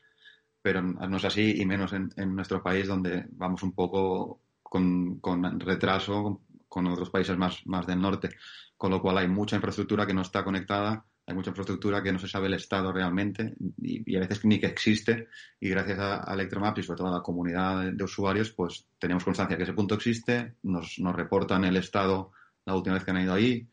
[0.62, 5.60] Pero no es así, y menos en, nuestro país, donde vamos un poco con, con
[5.60, 6.45] retraso
[6.76, 8.32] con otros países más, más del norte,
[8.76, 12.20] con lo cual hay mucha infraestructura que no está conectada, hay mucha infraestructura que no
[12.20, 15.30] se sabe el estado realmente y, a veces ni que existe.
[15.58, 19.56] Y gracias a, Electromaps y sobre todo a la comunidad de, usuarios pues tenemos constancia
[19.56, 22.34] que ese punto existe, nos, nos reportan el estado
[22.66, 23.70] la última vez que han ido ahí,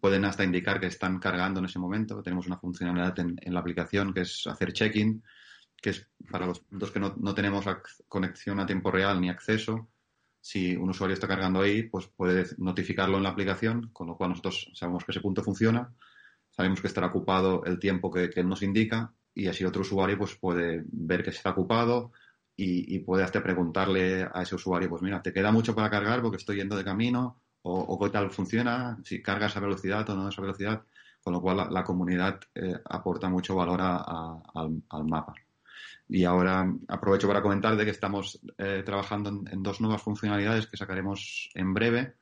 [0.00, 2.22] pueden hasta indicar que están cargando en ese momento.
[2.22, 5.20] Tenemos una funcionalidad en, en la aplicación que es hacer check-in,
[5.82, 7.64] que es para los puntos que no, no, tenemos
[8.06, 9.88] conexión a tiempo real ni acceso,
[10.46, 14.30] si un usuario está cargando ahí, pues puede notificarlo en la aplicación, con lo cual
[14.30, 15.92] nosotros sabemos que ese punto funciona,
[16.50, 20.36] sabemos que estará ocupado el tiempo que, él nos indica y así otro usuario pues
[20.36, 22.12] puede ver que está ocupado
[22.54, 26.36] y, puede hasta preguntarle a ese usuario, pues mira, ¿te queda mucho para cargar porque
[26.36, 27.42] estoy yendo de camino?
[27.62, 28.98] ¿O, qué tal funciona?
[29.02, 30.84] Si carga esa velocidad o no esa velocidad.
[31.22, 35.34] Con lo cual la, comunidad eh, aporta mucho valor al mapa.
[36.08, 40.76] Y ahora aprovecho para comentar de que estamos eh, trabajando en, dos nuevas funcionalidades que
[40.76, 42.14] sacaremos en breve.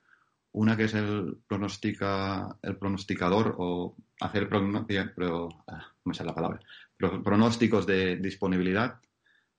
[0.53, 6.61] Una que es el pronostica, el pronosticador o hacer pero, ah, me sale la palabra,
[6.97, 9.01] pronósticos de disponibilidad.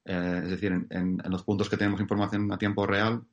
[0.05, 3.23] Eh, es decir, en, los puntos que tenemos información a tiempo real,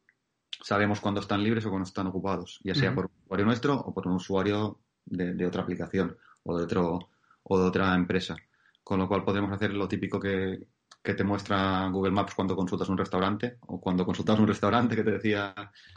[0.62, 3.94] sabemos cuándo están libres o cuándo están ocupados, ya sea por un usuario nuestro o
[3.94, 7.10] por un usuario de, de otra aplicación o de, otro,
[7.44, 8.36] o de otra empresa.
[8.82, 10.66] Con lo cual podemos hacer lo típico que,
[11.02, 15.02] que te muestra Google Maps cuando consultas un restaurante o cuando consultas un restaurante que
[15.02, 15.52] te decía...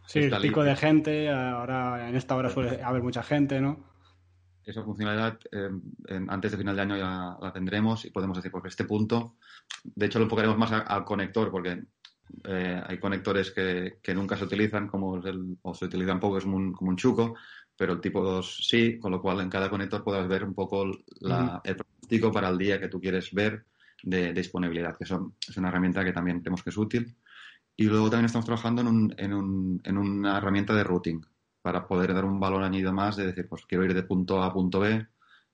[0.08, 3.94] Sí, el pico de gente, ahora en esta hora suele haber mucha gente, ¿no?
[4.66, 5.70] Esa funcionalidad eh,
[6.28, 9.36] antes de final de año ya la tendremos y podemos decir, porque este punto,
[9.84, 11.84] de hecho lo enfocaremos más al conector, porque
[12.46, 16.58] eh, hay conectores que, nunca se utilizan, como el, o se utilizan poco, es como
[16.58, 17.36] un, como un chuco,
[17.78, 20.84] pero el tipo 2 sí, con lo cual en cada conector podrás ver un poco
[21.20, 23.66] la, el pronóstico para el día que tú quieres ver
[24.04, 27.16] de, disponibilidad, que es una herramienta que también tenemos que es útil.
[27.76, 31.22] Y luego también estamos trabajando en, un, en, un, en una herramienta de routing
[31.62, 34.48] para poder dar un valor añadido más de decir, pues quiero ir de punto A
[34.48, 35.06] a punto B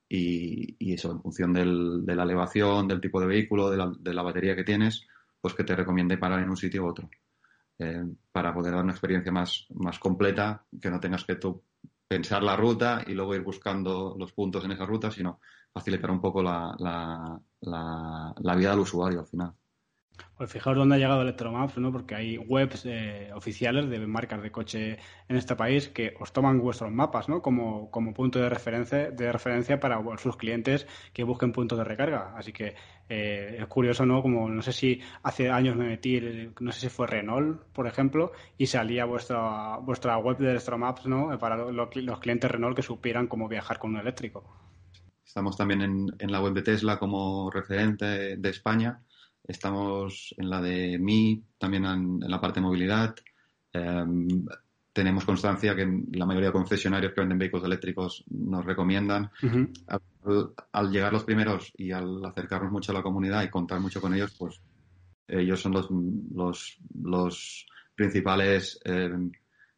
[0.09, 3.91] y, y eso, en función del, de la elevación, del tipo de vehículo, de la,
[3.97, 5.07] de la, batería que tienes,
[5.39, 7.09] pues que te recomiende parar en un sitio u otro.
[7.79, 11.63] Eh, para poder dar una experiencia más, más completa, que no tengas que tú
[12.11, 15.39] pensar la ruta y luego ir buscando los puntos en esa ruta, sino
[15.71, 16.75] facilitar un poco la,
[17.61, 19.53] la, vida del usuario al final.
[20.37, 21.91] Pues fijaos dónde ha llegado Electromaps, ¿no?
[21.91, 24.97] Porque hay webs eh, oficiales de marcas de coche
[25.27, 27.41] en este país que os toman vuestros mapas, ¿no?
[27.41, 32.33] Como, como punto de referencia, de referencia para sus clientes que busquen puntos de recarga.
[32.35, 32.75] Así que
[33.09, 34.21] eh, es curioso, ¿no?
[34.21, 36.19] Como no sé si hace años me metí,
[36.59, 41.37] no sé si fue Renault, por ejemplo, y salía vuestra, vuestra web de Electromaps, ¿no?
[41.37, 44.43] Para los clientes Renault que supieran cómo viajar con un eléctrico.
[45.31, 49.01] Estamos también en, la web de Tesla como referente de España.
[49.43, 53.15] Estamos en la de Mi, también en, la parte de movilidad.
[53.73, 54.45] Em,
[54.93, 59.31] tenemos constancia que la mayoría de concesionarios que venden vehículos eléctricos nos recomiendan.
[60.71, 64.13] al, llegar los primeros y al acercarnos mucho a la comunidad y contar mucho con
[64.13, 64.61] ellos, pues
[65.27, 67.65] ellos son los, los, los
[67.95, 69.31] principales em,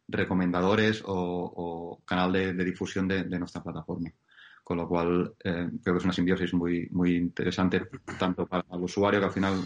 [0.08, 4.10] recomendadores o, canal de, difusión de, nuestra plataforma.
[4.64, 7.82] Con lo cual, eh, creo que es una simbiosis muy, muy interesante,
[8.18, 9.60] tanto para el usuario, que al final,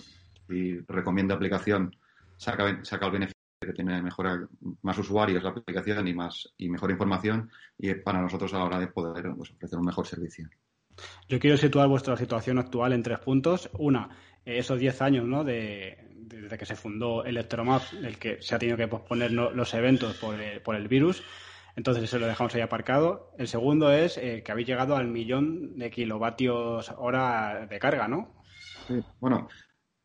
[0.49, 1.95] si recomienda aplicación,
[2.37, 4.51] saca, saca el beneficio que tiene mejor,
[4.83, 8.81] más usuarios la aplicación y, más, y mejor información, y para nosotros a la hora
[8.81, 10.49] de poder pues, ofrecer un mejor servicio.
[11.29, 13.71] Yo quiero situar vuestra situación actual en tres puntos.
[13.79, 14.09] Una,
[14.45, 15.45] esos 10 años ¿no?
[15.45, 20.17] de, desde que se fundó Electromap, el que se ha tenido que posponer los eventos
[20.17, 21.23] por el, por el virus.
[21.79, 23.31] Entonces eso lo dejamos ahí aparcado.
[23.39, 28.43] El segundo es eh, que habéis llegado al millón de kilovatios hora de carga, ¿no?
[29.21, 29.47] Bueno,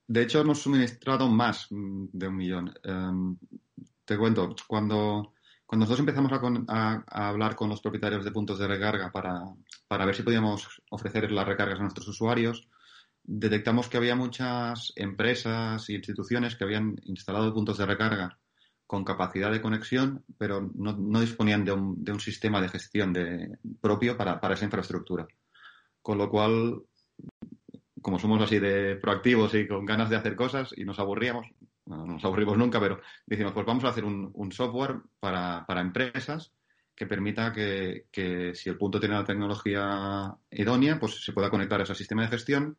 [0.05, 2.74] de hecho hemos suministrado más mm, de un millón.
[2.84, 3.38] Em,
[4.05, 5.34] te cuento, cuando,
[5.65, 6.32] cuando nosotros empezamos
[6.67, 9.41] a, a, hablar con los propietarios de puntos de recarga para,
[9.88, 12.67] para ver si podíamos ofrecer las recargas a nuestros usuarios,
[13.24, 18.38] detectamos que había muchas empresas e instituciones que habían instalado puntos de recarga
[18.88, 23.57] con capacidad de conexión, pero no, disponían de un, de un, sistema de gestión de,
[23.81, 25.27] propio para, esa infraestructura.
[26.01, 26.84] Con lo cual,
[28.01, 31.47] como somos así de proactivos y con ganas de hacer cosas y nos aburríamos,
[31.86, 36.53] no nos aburrimos nunca, pero decimos, pues vamos a hacer un, software para, para, empresas
[36.95, 41.79] que permita que, que, si el punto tiene la tecnología idónea, pues se pueda conectar
[41.79, 42.77] a ese sistema de gestión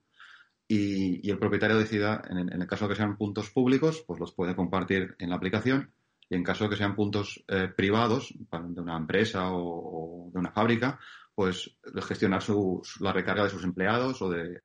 [0.67, 4.57] y, el propietario decida, en, el caso de que sean puntos públicos, pues los puede
[4.57, 5.93] compartir en la aplicación
[6.29, 10.53] y en caso de que sean puntos eh, privados de una empresa o, de una
[10.53, 10.99] fábrica,
[11.35, 14.63] pues gestionar su, la recarga de sus empleados o de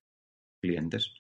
[0.62, 1.14] clientes.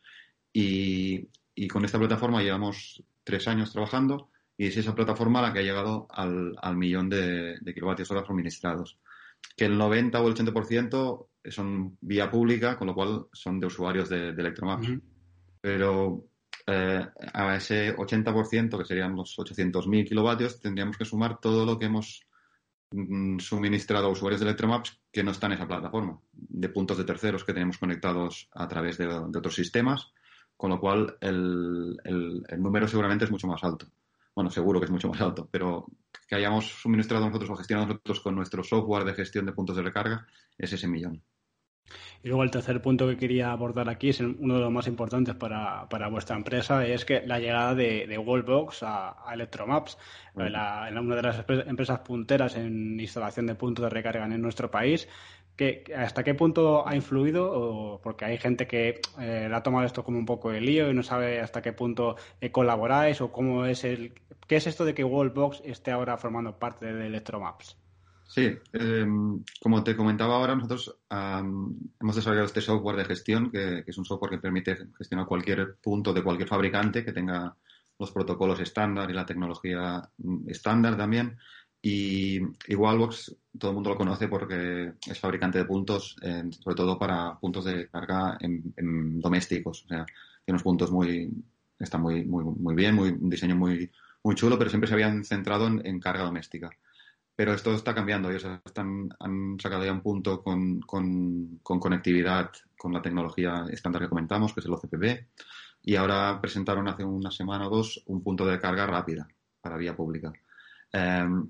[0.53, 1.27] Y,
[1.67, 6.07] con esta plataforma llevamos tres años trabajando y es esa plataforma la que ha llegado
[6.09, 8.97] al, millón de, de kilovatios hora suministrados
[9.55, 14.09] que el 90 o el 80% son vía pública, con lo cual son de usuarios
[14.09, 14.89] de, Electromaps.
[15.61, 16.25] Pero
[16.67, 21.85] eh, a ese 80%, que serían los 800.000 kilovatios, tendríamos que sumar todo lo que
[21.85, 22.25] hemos
[22.91, 27.05] mm, suministrado a usuarios de Electromaps que no están en esa plataforma, de puntos de
[27.05, 30.13] terceros que tenemos conectados a través de, otros sistemas,
[30.55, 31.97] con lo cual el,
[32.57, 33.87] número seguramente es mucho más alto
[34.35, 35.85] bueno, seguro que es mucho más alto, pero
[36.29, 39.81] que hayamos suministrado nosotros o gestionado nosotros con nuestro software de gestión de puntos de
[39.81, 40.27] recarga
[40.59, 41.23] es ese millón.
[42.21, 45.33] Y luego el tercer punto que quería abordar aquí es uno de los más importantes
[45.33, 49.97] para, vuestra empresa, es que la llegada de, de Wallbox a, Electromaps,
[50.35, 50.45] una
[51.15, 55.07] de las empresas punteras en instalación de puntos de recarga en nuestro país.
[55.95, 57.99] ¿Hasta qué punto ha influido?
[58.03, 61.03] porque hay gente que eh, ha tomado esto como un poco de lío y no
[61.03, 64.13] sabe hasta qué punto eh, colaboráis o cómo es el...
[64.47, 67.77] ¿Qué es esto de que Wallbox esté ahora formando parte de Electromaps?
[68.29, 73.97] Sí, em, como te comentaba ahora, nosotros hemos desarrollado este software de gestión, que, es
[73.97, 77.55] un software que permite gestionar cualquier punto de cualquier fabricante que tenga
[77.97, 81.37] los protocolos estándar y la tecnología mm, estándar también.
[81.81, 82.39] Y,
[82.75, 87.65] Wallbox todo el mundo lo conoce porque es fabricante de puntos, sobre todo para puntos
[87.65, 89.85] de carga en, domésticos.
[89.85, 91.31] O sea, tiene unos puntos muy,
[91.77, 93.91] está muy, muy, muy bien, muy, un diseño muy,
[94.23, 96.69] muy chulo, pero siempre se habían centrado en carga doméstica.
[97.39, 98.29] Pero esto está cambiando.
[98.29, 104.09] Ellos están, han sacado ya un punto con, con, conectividad con la tecnología estándar que
[104.09, 105.25] comentamos, que es el OCPP.
[105.83, 109.25] Y ahora presentaron hace una semana o dos un punto de carga rápida
[109.61, 110.33] para vía pública.
[110.91, 111.49] Em,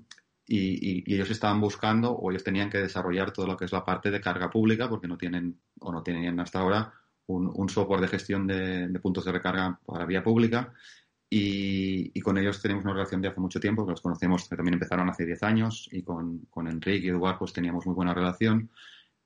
[0.52, 4.10] y, ellos estaban buscando o ellos tenían que desarrollar todo lo que es la parte
[4.10, 6.92] de carga pública porque no tienen o no tenían hasta ahora
[7.26, 10.72] un, un software de gestión de, de, puntos de recarga para vía pública
[11.32, 14.74] y, con ellos tenemos una relación de hace mucho tiempo, que los conocemos, que también
[14.74, 18.68] empezaron hace 10 años, y con, con Enrique y Eduardo pues teníamos muy buena relación.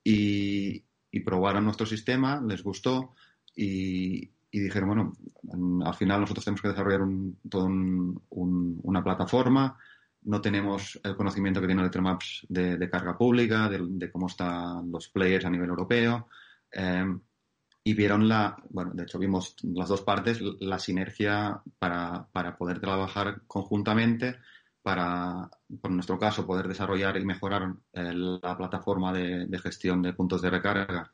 [0.03, 0.85] Y,
[1.25, 3.15] probaron nuestro sistema, les gustó
[3.55, 9.77] y, dijeron, bueno, al final nosotros tenemos que desarrollar un, toda una plataforma,
[10.25, 15.09] no tenemos el conocimiento que tiene Electromaps de, de carga pública, de, cómo están los
[15.09, 16.27] players a nivel europeo.
[16.71, 17.05] Eh,
[17.83, 22.79] y vieron la, bueno, de hecho vimos las dos partes, la sinergia para, para poder
[22.79, 24.37] trabajar conjuntamente,
[24.81, 25.49] para,
[25.79, 30.49] por nuestro caso, poder desarrollar y mejorar eh, la plataforma de, gestión de puntos de
[30.49, 31.11] recarga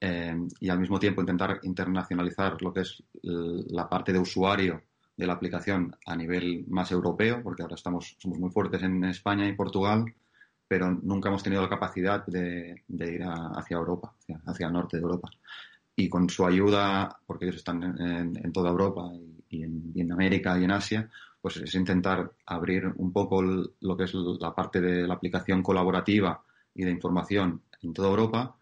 [0.00, 4.82] eh, y al mismo tiempo intentar internacionalizar lo que es la parte de usuario
[5.16, 9.46] de la aplicación a nivel más europeo, porque ahora estamos, somos muy fuertes en España
[9.46, 10.12] y Portugal,
[10.66, 14.96] pero nunca hemos tenido la capacidad de, de ir hacia Europa, hacia, hacia el norte
[14.96, 15.30] de Europa.
[15.96, 19.12] Y con su ayuda, porque ellos están en, toda Europa
[19.48, 21.08] y, en, América y en Asia,
[21.40, 26.42] pues es intentar abrir un poco lo que es la parte de la aplicación colaborativa
[26.74, 28.56] y de información en toda Europa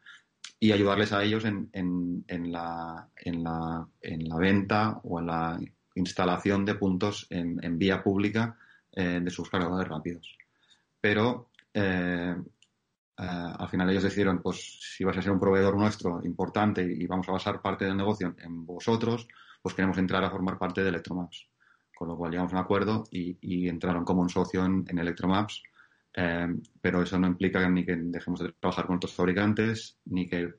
[0.60, 5.58] y ayudarles a ellos en, en, la, en, la, en la venta o en la
[5.94, 8.56] instalación de puntos en, vía pública
[8.92, 10.36] eh, de sus cargadores rápidos.
[11.00, 12.36] pero eh,
[13.16, 17.28] al final ellos decidieron, pues si vas a ser un proveedor nuestro importante y vamos
[17.28, 19.28] a basar parte del negocio en vosotros,
[19.62, 21.48] pues queremos entrar a formar parte de Electromaps.
[21.94, 25.62] Con lo cual llegamos a un acuerdo y, entraron como un socio en, en Electromaps
[26.14, 26.48] eh,
[26.80, 30.54] pero eso no implica ni que dejemos de trabajar con otros fabricantes, ni que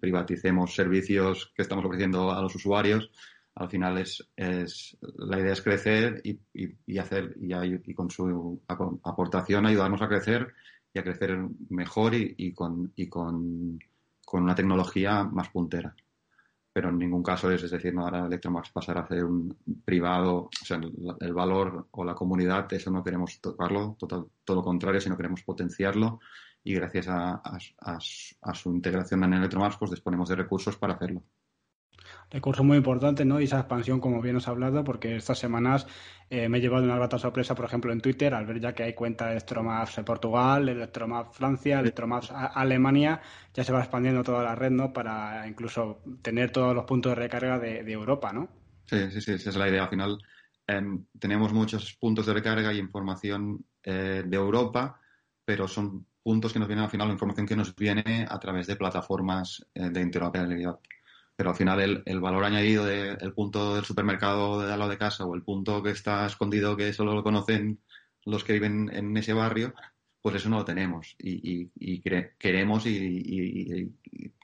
[0.00, 3.10] privaticemos servicios que estamos ofreciendo a los usuarios.
[3.54, 6.40] Al final es, es la idea es crecer y,
[6.86, 8.60] y, hacer y, con su
[9.02, 10.54] aportación ayudarnos a crecer
[10.94, 11.38] y a crecer
[11.68, 13.78] mejor y, con, con,
[14.24, 15.94] con una tecnología más puntera.
[16.72, 20.44] Pero en ningún caso es, es decir, no ahora Electromax pasar a ser un privado,
[20.44, 20.80] o sea,
[21.20, 26.20] el, valor o la comunidad, eso no queremos tocarlo, todo, lo contrario, sino queremos potenciarlo
[26.64, 31.22] y gracias a, a su integración en Electromax, pues disponemos de recursos para hacerlo
[32.32, 33.40] recurso muy importante, ¿no?
[33.40, 35.86] Y esa expansión, como bien os he hablado, porque estas semanas
[36.30, 38.84] eh, me he llevado una grata sorpresa, por ejemplo, en Twitter, al ver ya que
[38.84, 43.20] hay cuenta de Electromaps Portugal, Electromaps Francia, Electromaps Alemania,
[43.52, 44.92] ya se va expandiendo toda la red, ¿no?
[44.92, 48.48] Para incluso tener todos los puntos de recarga de, Europa, ¿no?
[48.86, 49.84] Sí, sí, sí, esa es la idea.
[49.84, 50.18] Al final
[50.66, 54.98] em, tenemos muchos puntos de recarga y información eh, de Europa,
[55.44, 58.66] pero son puntos que nos vienen al final, la información que nos viene a través
[58.68, 60.78] de plataformas eh, de interoperabilidad
[61.42, 65.24] pero al final el, valor añadido del punto del supermercado de al lado de casa
[65.24, 67.80] o el punto que está escondido que solo lo conocen
[68.24, 69.74] los que viven en ese barrio,
[70.20, 71.68] pues eso no lo tenemos y,
[72.38, 73.92] queremos y,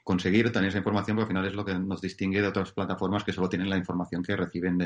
[0.03, 3.23] conseguir tener esa información porque al final es lo que nos distingue de otras plataformas
[3.23, 4.77] que solo tienen la información que reciben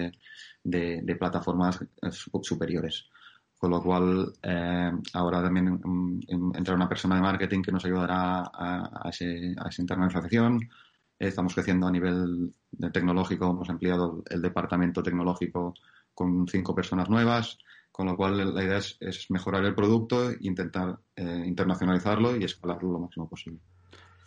[0.64, 2.12] de, plataformas eh,
[2.44, 3.10] superiores.
[3.58, 8.42] Con lo cual, eh, ahora también mm, entra una persona de marketing que nos ayudará
[8.54, 10.70] a, a, ese, a esa internacionalización,
[11.20, 12.54] Estamos creciendo a nivel
[12.92, 15.74] tecnológico, hemos ampliado el departamento tecnológico
[16.14, 17.58] con cinco personas nuevas,
[17.92, 23.00] con lo cual la idea es, mejorar el producto, intentar eh, internacionalizarlo y escalarlo lo
[23.00, 23.60] máximo posible.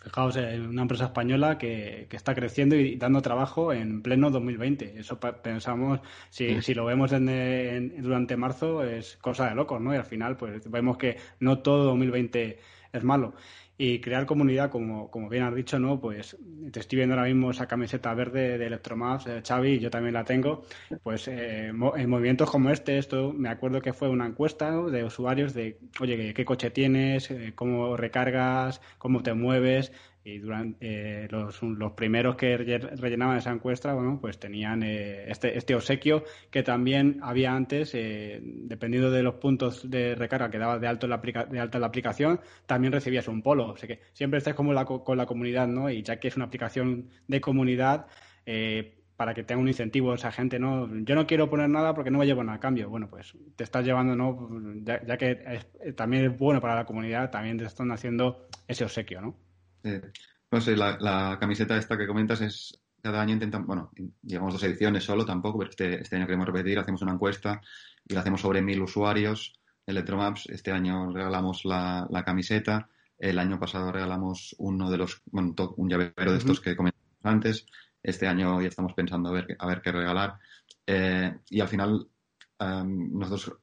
[0.07, 4.99] Fijaos, en una empresa española que, está creciendo y dando trabajo en pleno 2020.
[4.99, 9.93] Eso pensamos, si, si lo vemos durante marzo, es cosa de locos, ¿no?
[9.93, 12.59] Y al final, pues vemos que no todo 2020
[12.93, 13.33] es malo
[13.77, 15.99] y crear comunidad, como, como bien has dicho, ¿no?
[15.99, 16.35] Pues
[16.71, 20.23] te estoy viendo ahora mismo esa camiseta verde de Electromaps, eh, Xavi, yo también la
[20.23, 20.63] tengo.
[21.03, 25.53] Pues eh, en movimientos como este, esto me acuerdo que fue una encuesta de usuarios
[25.53, 27.29] de, oye, ¿qué, coche tienes?
[27.29, 28.81] Eh, ¿Cómo recargas?
[28.97, 29.91] ¿Cómo te mueves?
[30.27, 35.57] Y durante eh, los, los, primeros que rellenaban esa encuesta, bueno, pues tenían eh, este,
[35.57, 40.81] este obsequio que también había antes, eh, dependiendo de los puntos de recarga que dabas
[40.81, 43.69] de alto la, de alta la aplicación, también recibías un polo.
[43.69, 44.75] O sea que siempre estás como
[45.05, 45.89] con la comunidad, ¿no?
[45.89, 48.07] Y ya que es una aplicación de comunidad,
[49.15, 50.89] para que tenga un incentivo esa gente, ¿no?
[51.05, 52.89] Yo no quiero poner nada porque no me llevo nada a cambio.
[52.89, 54.49] Bueno, pues te estás llevando, ¿no?
[54.83, 59.46] Ya, que también es bueno para la comunidad, también te están haciendo ese obsequio, ¿no?
[60.51, 63.91] No sé, la, camiseta esta que comentas es cada año intentamos, bueno,
[64.23, 67.61] llevamos dos ediciones solo tampoco, pero este, este año queremos repetir, hacemos una encuesta
[68.05, 69.53] y la hacemos sobre mil usuarios.
[69.85, 75.89] Electromaps, este año regalamos la, camiseta, el año pasado regalamos uno de los, bueno, un
[75.89, 77.65] llavero de estos que comentamos antes,
[78.03, 80.39] este año ya estamos pensando a ver, a ver qué regalar.
[80.85, 82.07] Eh, y al final
[82.59, 83.57] em, nosotros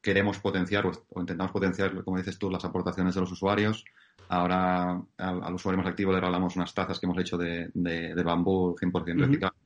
[0.00, 3.84] queremos potenciar o intentamos potenciar, como dices tú, las aportaciones de los usuarios.
[4.28, 8.76] Ahora al, usuario más activo le regalamos unas tazas que hemos hecho de, de, bambú
[8.76, 9.58] 100% recicladas.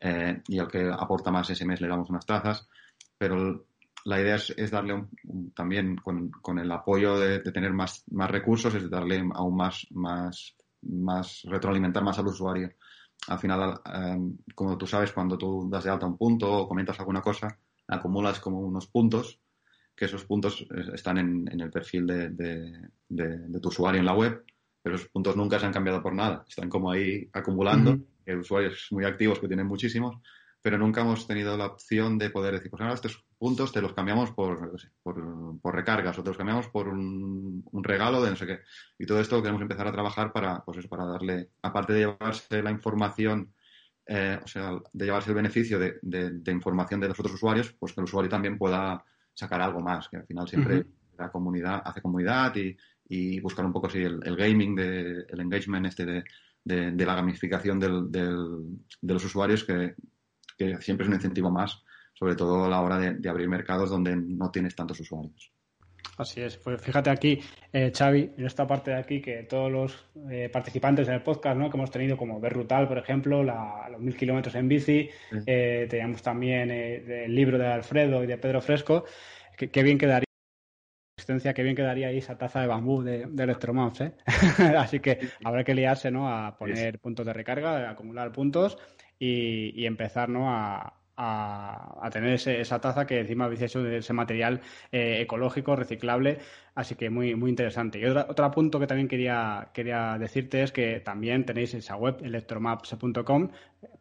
[0.00, 2.68] Eh, y al que aporta más ese mes le damos unas tazas.
[3.16, 3.66] Pero
[4.04, 5.06] la idea es, darle
[5.54, 11.42] también con, el apoyo de, tener más, más recursos, es darle aún más, más, más
[11.44, 12.70] retroalimentar más al usuario.
[13.28, 14.18] Al final, eh,
[14.54, 18.40] como tú sabes, cuando tú das de alta un punto o comentas alguna cosa, acumulas
[18.40, 19.40] como unos puntos
[19.94, 24.44] que esos puntos están en, el perfil de, tu usuario en la web,
[24.82, 26.44] pero esos puntos nunca se han cambiado por nada.
[26.48, 27.98] Están como ahí acumulando.
[28.26, 30.16] Hay usuarios muy activos que tienen muchísimos,
[30.60, 33.92] pero nunca hemos tenido la opción de poder decir, pues ahora estos puntos te los
[33.92, 38.60] cambiamos por, por, recargas o te los cambiamos por un, regalo de no sé qué.
[38.98, 42.62] Y todo esto queremos empezar a trabajar para, pues eso, para darle, aparte de llevarse
[42.62, 43.52] la información
[44.06, 47.92] eh, o sea, de llevarse el beneficio de, de, información de los otros usuarios, pues
[47.92, 49.02] que el usuario también pueda
[49.34, 50.86] sacar algo más, que al final siempre
[51.18, 52.76] la comunidad hace comunidad y,
[53.08, 56.24] y buscar un poco así el, gaming, de, el engagement este de,
[56.64, 59.94] de, la gamificación del, del, de los usuarios, que,
[60.56, 61.82] que, siempre es un incentivo más,
[62.14, 65.52] sobre todo a la hora de, abrir mercados donde no tienes tantos usuarios.
[66.16, 66.56] Así es.
[66.56, 67.40] Pues fíjate aquí,
[67.72, 71.70] eh, Xavi, en esta parte de aquí, que todos los eh, participantes del podcast ¿no?
[71.70, 75.10] que hemos tenido, como Berrutal, por ejemplo, la, los mil kilómetros en bici,
[75.46, 79.04] eh, teníamos también eh, el libro de Alfredo y de Pedro Fresco,
[79.56, 80.24] qué bien quedaría
[81.16, 84.12] existencia, qué bien quedaría ahí esa taza de bambú de, de ¿eh?
[84.76, 86.28] Así que habrá que liarse, ¿no?
[86.28, 88.78] A poner puntos de recarga, a acumular puntos
[89.18, 90.50] y, empezar, ¿no?
[90.50, 94.60] A, a, tener esa taza que encima habéis hecho de ese material
[94.90, 96.38] eh, ecológico, reciclable,
[96.74, 97.98] así que muy, muy interesante.
[97.98, 103.50] Y otro, punto que también quería, quería decirte es que también tenéis esa web, electromaps.com,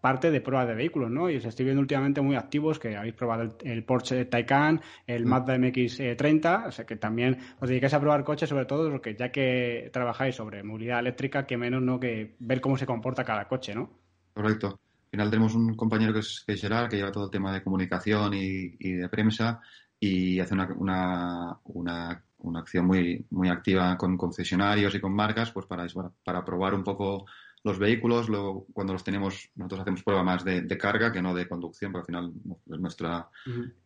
[0.01, 1.29] parte de pruebas de vehículos, ¿no?
[1.29, 5.29] Y os estoy viendo últimamente muy activos, que habéis probado el, Porsche Taycan, el mm.
[5.29, 9.31] Mazda MX-30, o sea que también os dedicáis a probar coches, sobre todo porque ya
[9.31, 11.99] que trabajáis sobre movilidad eléctrica, que menos, ¿no?
[11.99, 13.89] Que ver cómo se comporta cada coche, ¿no?
[14.33, 14.79] Correcto
[15.13, 18.33] final tenemos un compañero que es, que Gerard, que lleva todo el tema de comunicación
[18.33, 19.61] y, de prensa
[19.99, 25.67] y hace una, una, una, acción muy, muy activa con concesionarios y con marcas pues
[25.67, 25.85] para,
[26.23, 27.25] para probar un poco
[27.63, 28.27] los vehículos.
[28.27, 32.11] Luego, cuando los tenemos, nosotros hacemos prueba más de, carga que no de conducción, porque
[32.11, 32.33] al final
[32.65, 33.29] pues, nuestra,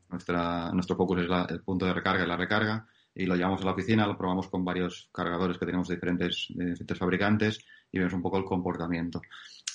[0.09, 2.87] nuestra, nuestro focus es el punto de recarga y la recarga.
[3.13, 6.47] Y lo llevamos a la oficina, lo probamos con varios cargadores que tenemos de diferentes,
[6.51, 7.59] de diferentes fabricantes
[7.91, 9.21] y vemos un poco el comportamiento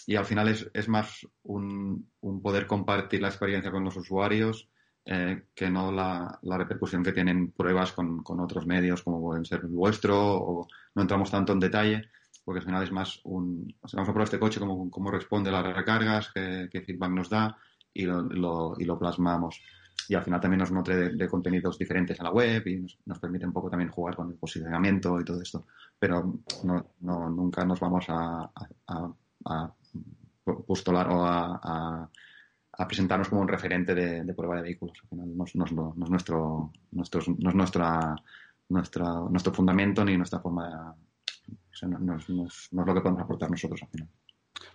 [0.07, 4.69] y al final es, es más un, un, poder compartir la experiencia con los usuarios
[5.05, 9.45] eh, que no la, la, repercusión que tienen pruebas con, con, otros medios como pueden
[9.45, 12.09] ser el vuestro o no entramos tanto en detalle
[12.45, 13.75] porque al final es más un...
[13.81, 16.83] O sea, vamos a probar este coche, cómo, cómo responde a las recargas, qué, qué,
[16.83, 17.57] feedback nos da
[17.93, 19.63] y lo, lo, y lo plasmamos.
[20.09, 23.19] Y al final también nos nutre de, contenidos diferentes a la web y nos, nos,
[23.21, 25.67] permite un poco también jugar con el posicionamiento y todo esto.
[25.99, 28.51] Pero no, no nunca nos vamos a,
[28.89, 29.13] a,
[29.45, 29.75] a
[30.45, 32.11] postular o a,
[32.89, 34.99] presentarnos como un referente de, prueba de vehículos.
[35.03, 35.95] Al final no, es nuestro,
[36.91, 38.17] nuestro, no es nuestra,
[38.69, 40.97] nuestra, nuestro fundamento ni nuestra forma
[41.81, 41.89] de...
[41.89, 42.29] no, es,
[42.73, 44.09] lo que podemos aportar nosotros al final.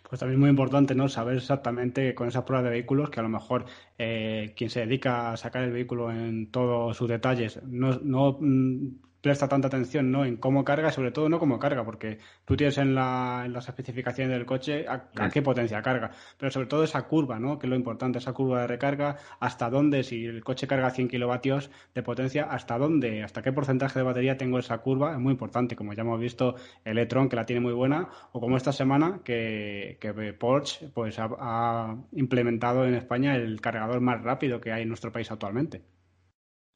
[0.10, 1.10] Pues también es muy importante ¿no?
[1.10, 3.66] saber exactamente con esas pruebas de vehículos que a lo mejor
[3.98, 9.07] eh, quien se dedica a sacar el vehículo en todos sus detalles no, no mm,
[9.22, 10.26] presta tanta atención ¿no?
[10.26, 13.68] en cómo carga, sobre todo no cómo carga, porque tú tienes en, la, en las
[13.68, 17.60] especificaciones del coche a, qué potencia carga, pero sobre todo esa curva, ¿no?
[17.60, 21.08] que es lo importante, esa curva de recarga, hasta dónde, si el coche carga 100
[21.10, 25.32] kilovatios de potencia, hasta dónde, hasta qué porcentaje de batería tengo esa curva, es muy
[25.32, 26.56] importante, como ya hemos visto
[26.86, 31.30] Electron, que la tiene muy buena, o como esta semana que, que Porsche pues, ha,
[31.40, 35.84] ha implementado en España el cargador más rápido que hay en nuestro país actualmente.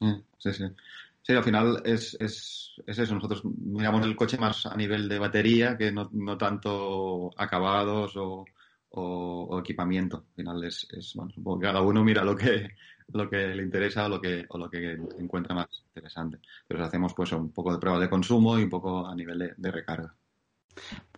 [0.00, 0.64] Mm, sí, sí.
[1.22, 3.14] Sí, al final es, es, es, eso.
[3.14, 8.44] Nosotros miramos el coche más a nivel de batería que no, no tanto acabados o,
[8.90, 10.24] o, equipamiento.
[10.30, 12.70] Al final es, es bueno, cada uno mira lo que,
[13.12, 16.40] lo que le interesa o lo que, o lo que encuentra más interesante.
[16.66, 19.70] Pero hacemos pues un poco de prueba de consumo y un poco a nivel de
[19.70, 20.14] recarga.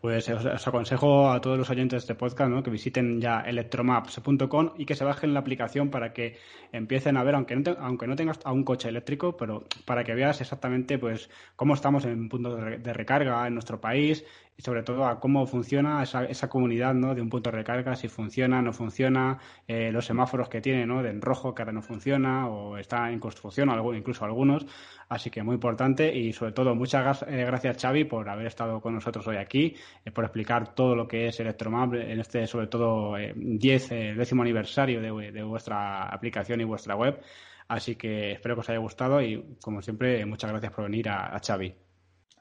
[0.05, 2.63] Pues os, aconsejo a todos los oyentes de este podcast ¿no?
[2.63, 6.37] que visiten ya electromaps.com y que se bajen la aplicación para que
[6.73, 10.13] empiecen a ver, aunque no, aunque no tengas a un coche eléctrico, pero para que
[10.13, 14.27] veas exactamente pues cómo estamos en puntos de, recarga en nuestro país
[14.59, 17.15] y sobre todo a cómo funciona esa, esa comunidad ¿no?
[17.15, 21.03] de un punto de recarga, si funciona, no funciona, eh, los semáforos que tiene, ¿no?
[21.03, 24.67] de en rojo que ahora no funciona o está en construcción, incluso algunos.
[25.09, 28.95] Así que muy importante y sobre todo muchas eh, gracias Xavi por haber estado con
[28.95, 29.77] nosotros hoy aquí,
[30.13, 35.43] por explicar todo lo que es Electromap en este sobre todo 10, décimo aniversario de,
[35.43, 37.21] vuestra aplicación y vuestra web.
[37.69, 41.41] Así que espero que os haya gustado y como siempre muchas gracias por venir a
[41.45, 41.75] Xavi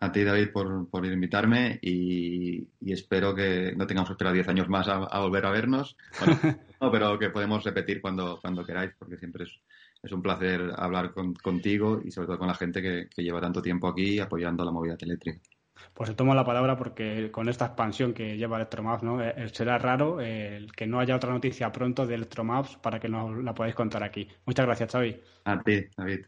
[0.03, 4.67] a ti, David, por, por invitarme y, espero que no tengamos que esperar 10 años
[4.67, 5.95] más a, volver a vernos,
[6.81, 9.61] no, pero que podemos repetir cuando, cuando queráis, porque siempre es,
[10.01, 13.87] es un placer hablar contigo y sobre todo con la gente que, lleva tanto tiempo
[13.87, 15.39] aquí apoyando la movilidad eléctrica.
[15.93, 19.21] Pues se toma la palabra porque con esta expansión que lleva Electromaps, ¿no?
[19.21, 23.43] Eh, será raro el que no haya otra noticia pronto de Electromaps para que nos
[23.43, 24.27] la podáis contar aquí.
[24.45, 25.21] Muchas gracias, Xavi.
[25.45, 26.25] A ti, David.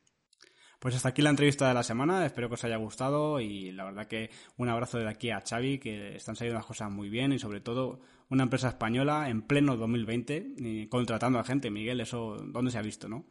[0.79, 3.85] Pues hasta aquí la entrevista de la semana, espero que os haya gustado y la
[3.85, 7.31] verdad que un abrazo de aquí a Xavi, que están saliendo las cosas muy bien
[7.31, 11.71] y sobre todo una empresa española en pleno 2020 contratando a gente.
[11.71, 13.25] Miguel, eso, ¿dónde se ha visto, no?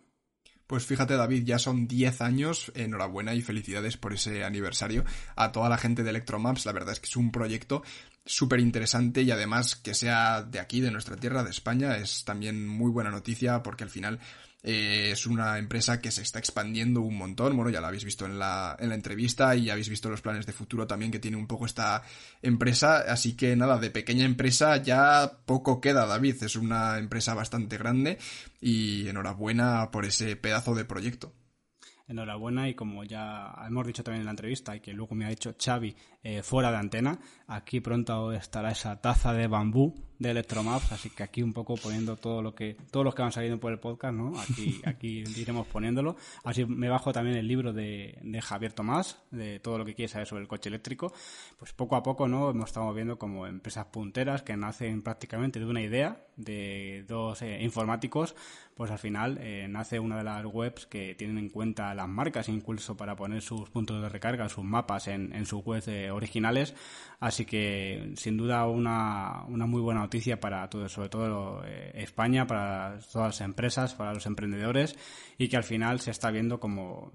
[0.66, 5.04] Pues fíjate David, ya son 10 años, enhorabuena y felicidades por ese aniversario.
[5.36, 7.82] A toda la gente de Electromaps, la verdad es que es un proyecto
[8.24, 12.66] súper interesante y además que sea de aquí, de nuestra tierra, de España, es también
[12.66, 14.20] muy buena noticia porque al final
[14.66, 17.54] eh, es una empresa que se está expandiendo un montón.
[17.54, 20.22] Bueno, ya lo habéis visto en la, en la entrevista y ya habéis visto los
[20.22, 22.02] planes de futuro también que tiene un poco esta
[22.40, 23.04] empresa.
[23.06, 26.42] Así que nada, de pequeña empresa ya poco queda, David.
[26.42, 28.18] Es una empresa bastante grande
[28.58, 31.34] y enhorabuena por ese pedazo de proyecto
[32.06, 35.30] enhorabuena y como ya hemos dicho también en la entrevista y que luego me ha
[35.30, 37.18] dicho Xavi, eh, fuera de antena.
[37.46, 42.16] Aquí pronto estará esa taza de bambú de Electromaps, así que aquí un poco poniendo
[42.16, 44.32] todo lo que todos los que van saliendo por el podcast, ¿no?
[44.40, 46.16] Aquí aquí iremos poniéndolo.
[46.44, 50.08] Así me bajo también el libro de, de Javier Tomás, de todo lo que quiere
[50.08, 51.12] saber sobre el coche eléctrico.
[51.58, 52.50] Pues poco a poco, ¿no?
[52.50, 57.62] Hemos estado viendo como empresas punteras que nacen prácticamente de una idea de dos eh,
[57.62, 58.34] informáticos,
[58.74, 62.48] pues al final eh, nace una de las webs que tienen en cuenta las marcas,
[62.48, 66.74] incluso para poner sus puntos de recarga, sus mapas en, en sus webs eh, originales.
[67.20, 71.62] Así que sin duda una, una muy buena noticia para todo, sobre todo
[71.94, 74.96] España, para todas las empresas, para los emprendedores
[75.38, 77.12] y que al final se está viendo como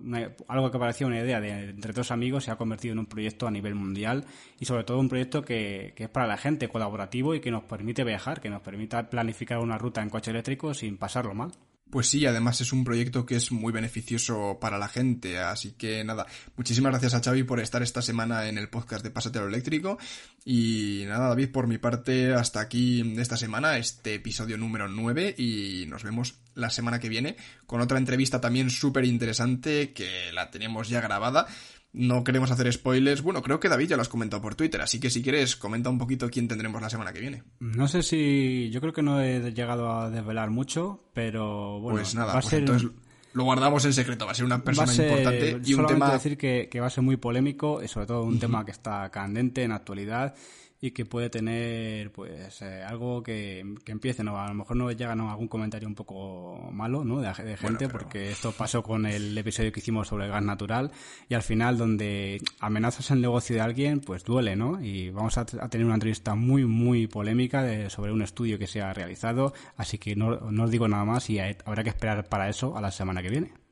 [0.47, 3.47] algo que parecía una idea de entre dos amigos se ha convertido en un proyecto
[3.47, 4.26] a nivel mundial
[4.59, 7.63] y sobre todo un proyecto que, que es para la gente colaborativo y que nos
[7.63, 11.51] permite viajar, que nos permita planificar una ruta en coche eléctrico sin pasarlo mal.
[11.90, 16.03] Pues sí, además es un proyecto que es muy beneficioso para la gente, así que
[16.03, 19.98] nada, muchísimas gracias a Xavi por estar esta semana en el podcast de Pasatero Eléctrico.
[20.45, 25.86] Y nada, David, por mi parte hasta aquí esta semana, este episodio número 9 y
[25.88, 30.90] nos vemos la semana que viene con otra entrevista también súper interesante que la tenemos
[30.90, 31.48] ya grabada
[31.91, 33.22] no queremos hacer spoilers.
[33.22, 35.90] Bueno, creo que David ya lo has comentado por Twitter, así que si quieres, comenta
[35.90, 37.44] un poquito quién tendremos la semana que viene.
[37.60, 38.70] No sé si.
[38.72, 41.99] Yo creo que no he llegado a desvelar mucho, pero bueno.
[41.99, 42.90] Pues nada, pues entonces
[43.34, 44.26] lo guardamos en secreto.
[44.26, 46.11] Va a ser una persona importante y un tema.
[46.11, 49.10] decir que, que, va a ser muy polémico y sobre todo un tema que está
[49.10, 50.36] candente en actualidad
[50.81, 54.39] y que puede tener pues eh, algo que, que, empiece, ¿no?
[54.39, 55.30] A lo mejor no llega ¿no?
[55.30, 57.19] algún comentario un poco malo, ¿no?
[57.19, 60.91] De, gente, porque esto pasó con el episodio que hicimos sobre el gas natural
[61.27, 64.81] y al final donde amenazas el negocio de alguien, pues duele, ¿no?
[64.81, 68.81] Y vamos a, tener una entrevista muy, muy polémica de, sobre un estudio que se
[68.81, 72.49] ha realizado, así que no, no os digo nada más y habrá que esperar para
[72.49, 73.68] eso a la semana que viene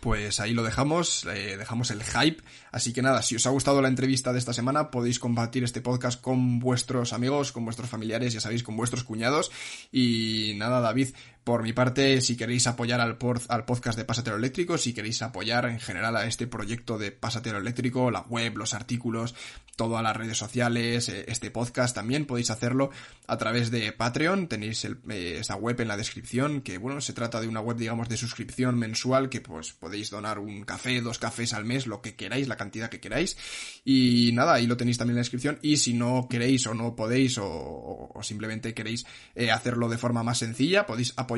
[0.00, 2.42] pues ahí lo dejamos, eh, dejamos el hype.
[2.72, 5.80] Así que nada, si os ha gustado la entrevista de esta semana, podéis compartir este
[5.80, 9.50] podcast con vuestros amigos, con vuestros familiares, ya sabéis, con vuestros cuñados.
[9.92, 11.08] Y nada, David,
[11.44, 13.16] por mi parte, si queréis apoyar al,
[13.48, 17.58] al podcast de Pasatero Eléctrico, si queréis apoyar en general a este proyecto de Pasatero
[17.58, 19.34] Eléctrico, la web, los artículos,
[19.74, 22.90] todas las redes sociales, eh, este podcast también podéis hacerlo
[23.26, 24.46] a través de Patreon.
[24.46, 28.08] Tenéis eh, esta web en la descripción, que bueno, se trata de una web, digamos,
[28.10, 32.14] de suscripción mensual que pues podéis donar un café, dos cafés al mes, lo que
[32.14, 33.38] queráis, la cantidad que queráis.
[33.82, 35.58] Y nada, ahí lo tenéis también en la descripción.
[35.62, 40.38] Y si no queréis o no podéis o, simplemente queréis eh, hacerlo de forma más
[40.38, 41.29] sencilla, podéis apoyar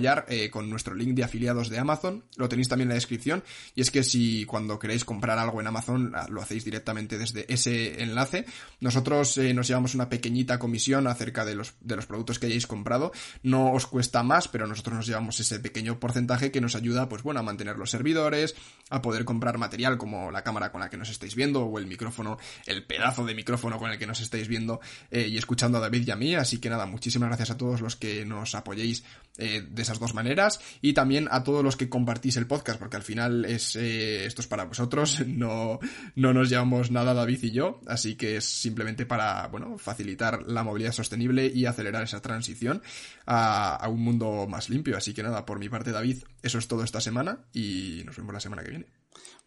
[0.51, 2.25] con nuestro link de afiliados de Amazon.
[2.37, 3.43] Lo tenéis también en la descripción.
[3.75, 8.03] Y es que si cuando queréis comprar algo en Amazon, lo hacéis directamente desde ese
[8.03, 8.47] enlace
[8.81, 12.67] nosotros eh, nos llevamos una pequeñita comisión acerca de los, de los productos que hayáis
[12.67, 13.13] comprado.
[13.43, 17.23] No os cuesta más, pero nosotros nos llevamos ese pequeño porcentaje que nos ayuda, pues
[17.23, 18.55] bueno, a mantener los servidores,
[18.91, 21.87] a poder comprar material como la cámara con la que nos estáis viendo o el
[21.87, 25.81] micrófono, el pedazo de micrófono con el que nos estáis viendo eh, y escuchando a
[25.81, 26.35] David y a mí.
[26.35, 29.05] Así que nada, muchísimas gracias a todos los que nos apoyéis
[29.39, 33.03] eh, esas dos maneras y también a todos los que compartís el podcast, porque al
[33.03, 35.81] final es esto es para vosotros, no,
[36.17, 40.47] no nos llevamos nada David y yo, así que que es simplemente para, bueno, facilitar
[40.47, 42.81] la movilidad sostenible y acelerar esa transición
[43.27, 44.97] a, a un mundo más limpio.
[44.97, 48.33] Así que nada, por mi parte, David, eso es todo esta semana y nos vemos
[48.33, 48.87] la semana que viene.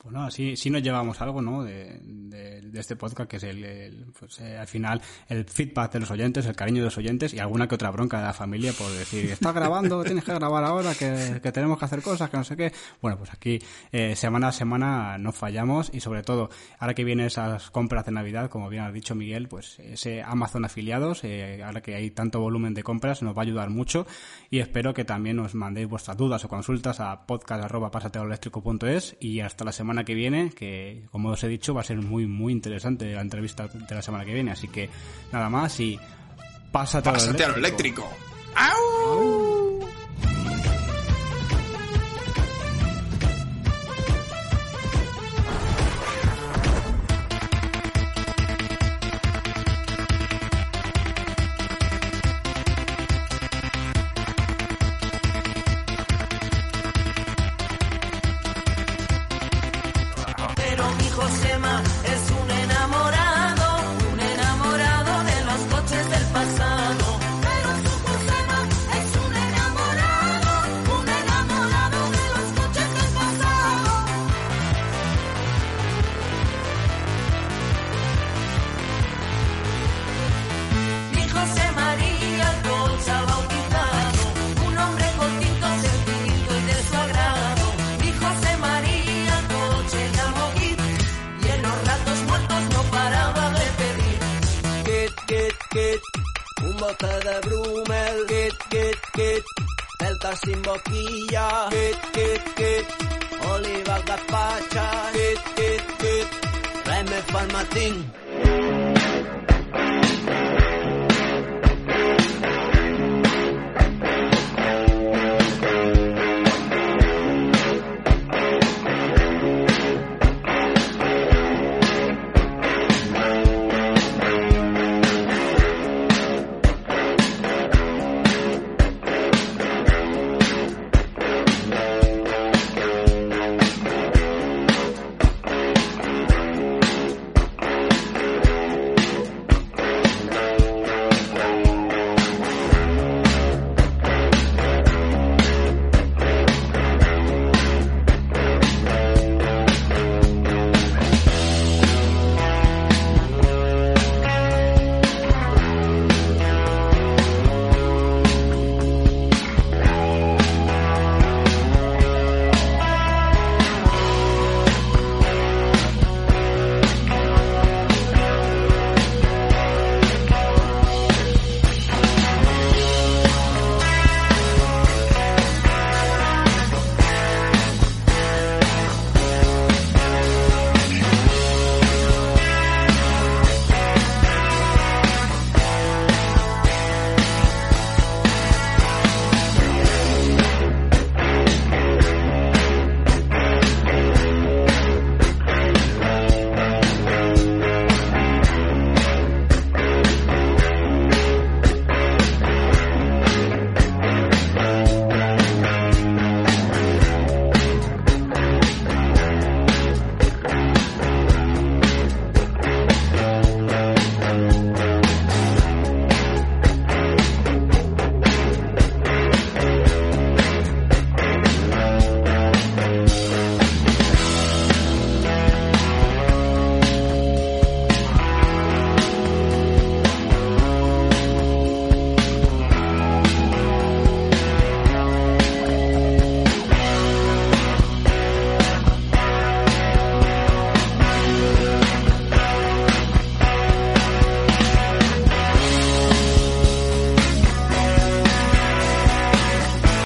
[0.03, 1.63] Bueno, pues sí, sí nos llevamos algo, ¿no?
[1.63, 1.99] De,
[2.75, 6.57] este podcast, que es el, pues, eh, al final, el feedback de los oyentes, el
[6.57, 9.55] cariño de los oyentes y alguna que otra bronca de la familia por decir, estás
[9.55, 12.73] grabando, tienes que grabar ahora, que, tenemos que hacer cosas, que no sé qué.
[13.01, 13.59] Bueno, pues aquí,
[13.93, 16.49] eh, semana a semana no fallamos y sobre todo,
[16.79, 20.65] ahora que vienen esas compras de Navidad, como bien ha dicho Miguel, pues ese Amazon
[20.65, 24.05] afiliados, eh, ahora que hay tanto volumen de compras, nos va a ayudar mucho
[24.49, 29.71] y espero que también nos mandéis vuestras dudas o consultas a podcast.pasateoeléctrico.es y hasta la
[29.71, 33.21] semana que viene, que como os he dicho va a ser muy muy interesante la
[33.21, 34.89] entrevista de la semana que viene, así que
[35.31, 35.99] nada más y
[36.71, 38.07] pásate, pásate a lo eléctrico.
[38.55, 39.74] ¡Au!
[39.74, 39.74] un
[107.35, 108.64] pa'l matín.